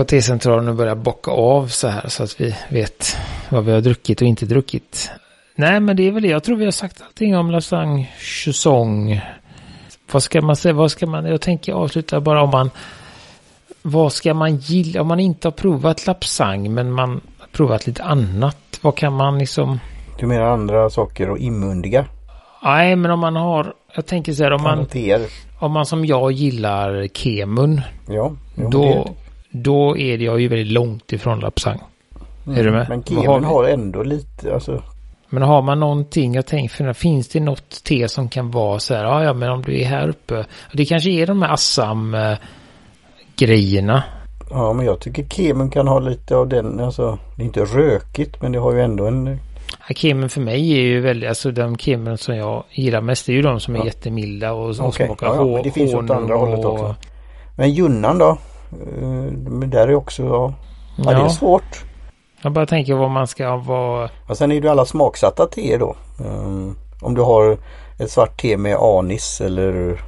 på 0.01 0.05
T-centralen 0.05 0.69
och 0.69 0.75
börja 0.75 0.95
bocka 0.95 1.31
av 1.31 1.67
så 1.67 1.89
här 1.89 2.09
så 2.09 2.23
att 2.23 2.41
vi 2.41 2.55
vet 2.69 3.17
vad 3.49 3.65
vi 3.65 3.73
har 3.73 3.81
druckit 3.81 4.21
och 4.21 4.27
inte 4.27 4.47
druckit. 4.47 5.11
Nej, 5.55 5.81
men 5.81 5.97
det 5.97 6.09
är 6.09 6.13
väl 6.13 6.23
det. 6.23 6.29
Jag 6.29 6.45
tror 6.45 6.57
vi 6.57 6.65
har 6.65 6.73
sagt 6.73 7.03
allting 7.03 7.37
om 7.37 7.51
Lasagne 7.51 8.09
Chusong. 8.19 9.21
Vad 10.13 10.23
ska 10.23 10.43
man 10.43 10.57
säga? 10.57 10.73
Vad 10.73 10.91
ska 10.91 11.07
man? 11.07 11.25
Jag 11.25 11.41
tänker 11.41 11.73
avsluta 11.73 12.21
bara 12.21 12.43
om 12.43 12.51
man. 12.51 12.71
Vad 13.83 14.13
ska 14.13 14.35
man 14.35 14.57
gilla 14.57 15.01
om 15.01 15.07
man 15.07 15.21
inte 15.21 15.49
har 15.49 15.53
provat 15.53 16.07
Lapsang 16.07 16.75
men 16.75 16.93
man 16.93 17.21
har 17.39 17.49
provat 17.53 17.87
lite 17.87 18.03
annat? 18.03 18.79
Vad 18.81 18.97
kan 18.97 19.13
man 19.13 19.39
liksom? 19.39 19.81
Du 20.19 20.27
menar 20.27 20.45
andra 20.45 20.91
saker 20.91 21.31
och 21.31 21.39
inmundiga? 21.39 22.05
Nej, 22.63 22.97
men 22.97 23.11
om 23.11 23.21
man 23.21 23.37
har, 23.37 23.75
jag 23.97 24.07
tänker 24.07 24.33
så 24.33 24.43
här 24.45 24.53
om 24.53 24.63
man, 24.63 24.87
om 25.59 25.73
man 25.73 25.87
som 25.87 26.05
jag 26.05 26.33
gillar 26.33 27.09
kemun. 27.15 27.81
Ja, 28.09 28.33
jo, 28.55 28.69
då. 28.71 29.15
Då 29.51 29.97
är 29.99 30.19
det 30.19 30.25
jag 30.25 30.41
ju 30.41 30.49
väldigt 30.49 30.73
långt 30.73 31.13
ifrån 31.13 31.41
Lapsang. 31.41 31.81
Mm, 32.47 32.59
är 32.59 32.65
du 32.65 32.71
med? 32.71 32.87
Men 32.89 33.05
kemun 33.05 33.27
har, 33.27 33.41
har, 33.41 33.65
ändå 33.65 34.03
lite, 34.03 34.55
alltså. 34.55 34.83
Men 35.29 35.43
har 35.43 35.63
man 35.63 35.81
någonting, 35.81 36.35
jag 36.35 36.47
tänker, 36.47 36.93
finns 36.93 37.29
det 37.29 37.41
något 37.41 37.85
te 37.85 38.09
som 38.09 38.29
kan 38.29 38.51
vara 38.51 38.79
så 38.79 38.95
här, 38.95 39.05
ja, 39.05 39.25
ja 39.25 39.33
men 39.33 39.51
om 39.51 39.63
du 39.63 39.81
är 39.81 39.85
här 39.85 40.09
uppe. 40.09 40.47
Det 40.73 40.85
kanske 40.85 41.11
är 41.11 41.27
de 41.27 41.43
här 41.43 41.53
Assam 41.53 42.15
eh, 42.15 42.39
grejerna. 43.37 44.03
Ja 44.51 44.73
men 44.73 44.87
jag 44.87 45.01
tycker 45.01 45.25
kemun 45.25 45.71
kan 45.71 45.89
ha 45.89 45.99
lite 45.99 46.37
av 46.37 46.49
den, 46.49 46.81
alltså 46.81 47.19
det 47.37 47.43
är 47.43 47.47
inte 47.47 47.65
rökigt 47.65 48.43
men 48.43 48.53
det 48.53 48.59
har 48.59 48.73
ju 48.73 48.81
ändå 48.81 49.07
en 49.07 49.39
Kemen 49.95 50.29
för 50.29 50.41
mig 50.41 50.73
är 50.73 50.83
ju 50.83 51.01
väldigt, 51.01 51.29
alltså 51.29 51.51
de 51.51 51.77
kemen 51.77 52.19
som 52.19 52.37
jag 52.37 52.65
gillar 52.71 53.01
mest 53.01 53.29
är 53.29 53.33
ju 53.33 53.43
de 53.43 53.61
som 53.61 53.75
är 53.75 53.79
ja. 53.79 53.85
jättemilda 53.85 54.53
och 54.53 54.77
som 54.77 54.87
okay. 54.87 55.07
smakar 55.07 55.27
ja, 55.27 55.37
ja, 55.37 55.45
men 55.45 55.63
det 55.63 55.71
finns 55.71 55.95
åt 55.95 56.11
andra 56.11 56.37
hållet 56.37 56.65
också. 56.65 56.95
Men 57.57 57.73
Junnan 57.73 58.19
då? 58.19 58.39
Uh, 58.73 59.69
där 59.69 59.89
är 59.89 59.95
också, 59.95 60.23
ja, 60.23 60.55
ja, 60.97 61.11
det 61.11 61.25
är 61.25 61.29
svårt. 61.29 61.85
Jag 62.43 62.53
bara 62.53 62.67
tänker 62.67 62.95
vad 62.95 63.11
man 63.11 63.27
ska 63.27 63.57
vara. 63.57 64.11
Och 64.27 64.37
sen 64.37 64.53
är 64.53 64.61
det 64.61 64.71
alla 64.71 64.85
smaksatta 64.85 65.47
te 65.47 65.77
då. 65.77 65.97
Um, 66.19 66.77
om 67.01 67.15
du 67.15 67.23
har 67.23 67.59
ett 67.99 68.11
svart 68.11 68.41
te 68.41 68.57
med 68.57 68.77
anis 68.77 69.41
eller 69.41 70.01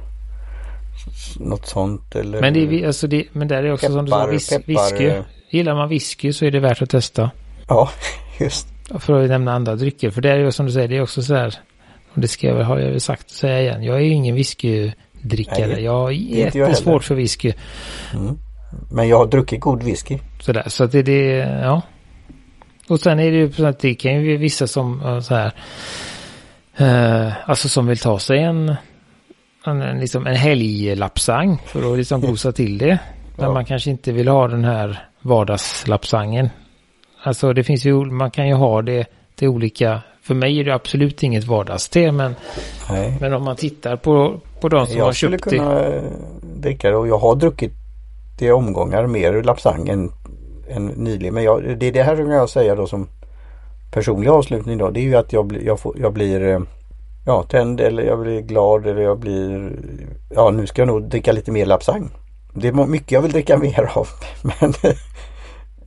något 1.39 1.65
sånt 1.65 2.15
eller 2.15 2.41
Men, 2.41 2.53
det 2.53 2.59
är, 2.59 2.87
alltså 2.87 3.07
det, 3.07 3.25
men 3.31 3.47
där 3.47 3.63
är 3.63 3.73
också 3.73 3.87
peppar, 3.87 3.97
som 3.97 4.05
du 4.05 4.11
sa, 4.11 4.25
vis, 4.25 4.49
peppar, 4.49 4.65
whisky. 4.67 5.11
Gillar 5.49 5.75
man 5.75 5.89
whisky 5.89 6.33
så 6.33 6.45
är 6.45 6.51
det 6.51 6.59
värt 6.59 6.81
att 6.81 6.89
testa. 6.89 7.31
Ja, 7.67 7.89
just. 8.39 8.67
För 8.99 9.23
att 9.23 9.29
nämna 9.29 9.53
andra 9.53 9.75
drycker. 9.75 10.09
För 10.09 10.21
det 10.21 10.31
är 10.31 10.37
ju 10.37 10.51
som 10.51 10.65
du 10.65 10.71
säger, 10.71 10.87
det 10.87 10.97
är 10.97 11.01
också 11.01 11.21
så 11.21 11.35
här. 11.35 11.55
Och 12.13 12.21
det 12.21 12.27
ska 12.27 12.47
jag 12.47 12.55
väl, 12.55 12.63
har 12.63 12.79
jag 12.79 12.91
väl 12.91 13.01
sagt 13.01 13.29
säga 13.29 13.61
igen. 13.61 13.83
Jag 13.83 13.95
är 13.95 14.01
ju 14.01 14.11
ingen 14.11 14.35
whiskydrickare. 14.35 15.67
Nej, 15.67 15.83
jag 15.83 15.91
har 15.91 16.11
jättesvårt 16.11 17.03
för 17.03 17.15
whisky. 17.15 17.53
Mm. 18.13 18.37
Men 18.91 19.07
jag 19.07 19.17
har 19.17 19.27
druckit 19.27 19.61
god 19.61 19.83
whisky. 19.83 20.19
Sådär, 20.39 20.63
så 20.67 20.83
att 20.83 20.91
det, 20.91 21.03
det, 21.03 21.37
ja. 21.63 21.81
Och 22.89 22.99
sen 22.99 23.19
är 23.19 23.31
det 23.31 23.37
ju 23.37 23.51
så 23.51 23.65
att 23.65 23.79
det 23.79 23.93
kan 23.93 24.21
ju 24.21 24.37
vissa 24.37 24.67
som 24.67 25.21
så 25.23 25.35
här. 25.35 25.53
Eh, 26.77 27.49
alltså 27.49 27.69
som 27.69 27.87
vill 27.87 27.97
ta 27.97 28.19
sig 28.19 28.39
en 28.39 28.75
en, 29.67 29.99
liksom 29.99 30.27
en 30.27 30.35
helglapsang 30.35 31.61
för 31.65 31.91
att 31.91 31.97
liksom 31.97 32.21
gosa 32.21 32.51
till 32.51 32.77
det. 32.77 32.99
Men 33.35 33.45
ja. 33.45 33.53
man 33.53 33.65
kanske 33.65 33.89
inte 33.89 34.11
vill 34.11 34.27
ha 34.27 34.47
den 34.47 34.65
här 34.65 35.07
vardagslapsangen. 35.21 36.49
Alltså 37.23 37.53
det 37.53 37.63
finns 37.63 37.85
ju, 37.85 37.93
man 37.93 38.31
kan 38.31 38.47
ju 38.47 38.53
ha 38.53 38.81
det 38.81 39.05
till 39.35 39.47
olika, 39.47 40.01
för 40.21 40.35
mig 40.35 40.59
är 40.59 40.63
det 40.63 40.73
absolut 40.73 41.23
inget 41.23 41.43
vardagste 41.43 42.11
men, 42.11 42.35
men 43.19 43.33
om 43.33 43.43
man 43.43 43.55
tittar 43.55 43.95
på, 43.95 44.39
på 44.61 44.69
de 44.69 44.87
som 44.87 44.97
jag 44.97 45.05
har 45.05 45.13
köpt 45.13 45.31
det. 45.31 45.35
Jag 45.35 45.41
skulle 45.41 45.59
kunna 45.59 46.11
dricka 46.55 46.89
det 46.89 46.95
och 46.95 47.07
jag 47.07 47.17
har 47.17 47.35
druckit 47.35 47.73
det 48.37 48.51
omgångar 48.51 49.07
mer 49.07 49.43
lapsang 49.43 49.89
än, 49.89 50.11
än 50.69 50.85
nyligen. 50.85 51.33
Men 51.33 51.43
jag, 51.43 51.79
det 51.79 51.87
är 51.87 51.91
det 51.91 52.03
här 52.03 52.15
som 52.15 52.31
jag 52.31 52.49
säger 52.49 52.75
då 52.75 52.87
som 52.87 53.07
personlig 53.91 54.29
avslutning 54.29 54.77
då. 54.77 54.89
Det 54.89 54.99
är 54.99 55.03
ju 55.03 55.15
att 55.15 55.33
jag, 55.33 55.57
jag, 55.63 55.79
får, 55.79 55.99
jag 55.99 56.13
blir 56.13 56.43
eh, 56.43 56.59
ja, 57.25 57.43
tänd 57.43 57.79
eller 57.79 58.03
jag 58.03 58.19
blir 58.19 58.41
glad 58.41 58.87
eller 58.87 59.01
jag 59.01 59.19
blir 59.19 59.71
ja 60.29 60.51
nu 60.51 60.67
ska 60.67 60.81
jag 60.81 60.87
nog 60.87 61.09
dricka 61.09 61.31
lite 61.31 61.51
mer 61.51 61.65
lapsang. 61.65 62.09
Det 62.53 62.67
är 62.67 62.73
mycket 62.87 63.11
jag 63.11 63.21
vill 63.21 63.31
dricka 63.31 63.57
mer 63.59 63.89
av. 63.93 64.07
Men 64.41 64.73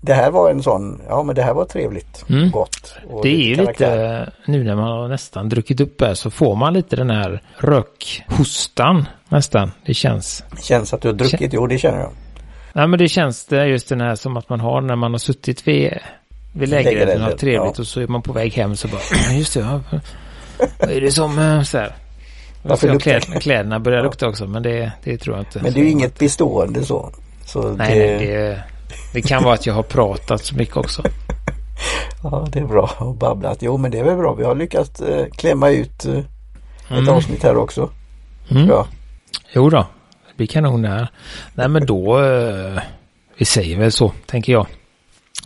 det 0.00 0.14
här 0.14 0.30
var 0.30 0.50
en 0.50 0.62
sån, 0.62 1.00
ja 1.08 1.22
men 1.22 1.34
det 1.34 1.42
här 1.42 1.54
var 1.54 1.64
trevligt. 1.64 2.24
Mm. 2.28 2.50
Gott. 2.50 2.94
det 3.22 3.28
är 3.28 3.48
ju 3.48 3.54
lite, 3.54 4.32
nu 4.46 4.64
när 4.64 4.76
man 4.76 4.84
har 4.84 5.08
nästan 5.08 5.48
druckit 5.48 5.80
upp 5.80 6.00
här 6.00 6.14
så 6.14 6.30
får 6.30 6.56
man 6.56 6.72
lite 6.72 6.96
den 6.96 7.10
här 7.10 7.42
rökhostan 7.58 9.04
nästan. 9.28 9.70
Det 9.86 9.94
känns. 9.94 10.44
Det 10.56 10.62
känns 10.62 10.94
att 10.94 11.00
du 11.00 11.08
har 11.08 11.14
druckit, 11.14 11.40
Kän... 11.40 11.50
jo 11.52 11.66
det 11.66 11.78
känner 11.78 11.98
jag. 11.98 12.10
Nej 12.76 12.86
men 12.86 12.98
det 12.98 13.08
känns 13.08 13.44
det 13.44 13.66
just 13.66 13.88
den 13.88 14.00
här 14.00 14.14
som 14.14 14.36
att 14.36 14.48
man 14.48 14.60
har 14.60 14.80
när 14.80 14.96
man 14.96 15.12
har 15.12 15.18
suttit 15.18 15.68
vid, 15.68 15.98
vid 16.52 16.68
lägerelden 16.68 17.22
och 17.22 17.28
har 17.28 17.36
trevligt 17.36 17.78
ja. 17.78 17.82
och 17.82 17.86
så 17.86 18.00
är 18.00 18.06
man 18.06 18.22
på 18.22 18.32
väg 18.32 18.52
hem 18.52 18.76
så 18.76 18.88
bara, 18.88 19.32
just 19.32 19.54
det, 19.54 19.60
ja. 19.60 19.80
Vad 20.78 20.90
är 20.90 21.00
det 21.00 21.12
som 21.12 21.38
eh, 21.38 21.62
så 21.62 21.78
här? 21.78 21.96
Varför 22.62 22.88
luktar 22.88 23.20
kläd, 23.20 23.42
Kläderna 23.42 23.80
börjar 23.80 24.02
lukta 24.02 24.28
också 24.28 24.46
men 24.46 24.62
det, 24.62 24.92
det 25.04 25.18
tror 25.18 25.36
jag 25.36 25.46
inte. 25.46 25.60
Men 25.62 25.72
det 25.72 25.80
är 25.80 25.84
ju 25.84 25.90
inget 25.90 26.18
bestående 26.18 26.84
så. 26.84 27.10
så 27.44 27.72
nej, 27.72 27.98
det... 27.98 28.16
nej 28.16 28.26
det, 28.26 28.62
det 29.12 29.22
kan 29.22 29.42
vara 29.42 29.54
att 29.54 29.66
jag 29.66 29.74
har 29.74 29.82
pratat 29.82 30.44
så 30.44 30.54
mycket 30.54 30.76
också. 30.76 31.02
ja 32.22 32.48
det 32.52 32.58
är 32.58 32.64
bra 32.64 32.90
att 32.98 33.18
babbla. 33.18 33.56
Jo 33.60 33.76
men 33.76 33.90
det 33.90 33.98
är 33.98 34.04
väl 34.04 34.16
bra. 34.16 34.34
Vi 34.34 34.44
har 34.44 34.54
lyckats 34.54 35.00
eh, 35.00 35.26
klämma 35.26 35.70
ut 35.70 36.06
eh, 36.06 36.18
ett 36.18 36.90
mm. 36.90 37.08
avsnitt 37.08 37.42
här 37.42 37.56
också. 37.56 37.90
Mm. 38.50 38.68
Ja. 38.68 38.86
Jo 39.54 39.70
då. 39.70 39.86
Det 40.36 40.38
blir 40.38 40.46
kanon 40.46 40.84
här. 40.84 41.08
Nej 41.54 41.68
men 41.68 41.86
då. 41.86 42.24
Eh, 42.24 42.82
vi 43.36 43.44
säger 43.44 43.78
väl 43.78 43.92
så 43.92 44.12
tänker 44.26 44.52
jag. 44.52 44.66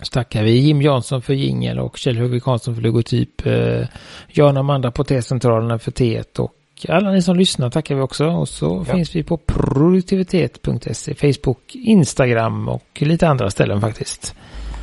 Så 0.03 0.11
tackar 0.11 0.43
vi 0.43 0.51
Jim 0.51 0.83
Jansson 0.83 1.23
för 1.23 1.35
jingel 1.35 1.79
och 1.79 1.97
Kjell 1.97 2.19
Hugge 2.19 2.41
Karlsson 2.41 2.75
för 2.75 2.83
logotyp. 2.83 3.47
Eh, 3.47 3.87
Jan 4.29 4.57
och 4.57 4.61
Amanda 4.61 4.91
på 4.91 5.05
T-centralerna 5.05 5.79
för 5.79 5.91
T 5.91 6.23
och 6.39 6.55
alla 6.89 7.11
ni 7.11 7.23
som 7.23 7.37
lyssnar 7.37 7.71
tackar 7.71 7.95
vi 7.95 8.01
också. 8.01 8.27
Och 8.27 8.49
så 8.49 8.85
ja. 8.89 8.95
finns 8.95 9.17
vi 9.17 9.23
på 9.23 9.37
produktivitet.se, 9.37 11.15
Facebook, 11.15 11.75
Instagram 11.75 12.69
och 12.69 12.85
lite 12.99 13.29
andra 13.29 13.51
ställen 13.51 13.81
faktiskt. 13.81 14.35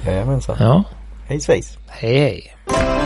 Jajamensan. 0.06 0.58
Ja. 0.60 0.84
Hej 1.28 1.39
svejs. 1.39 1.78
Hej 1.88 2.20
hej. 2.20 2.96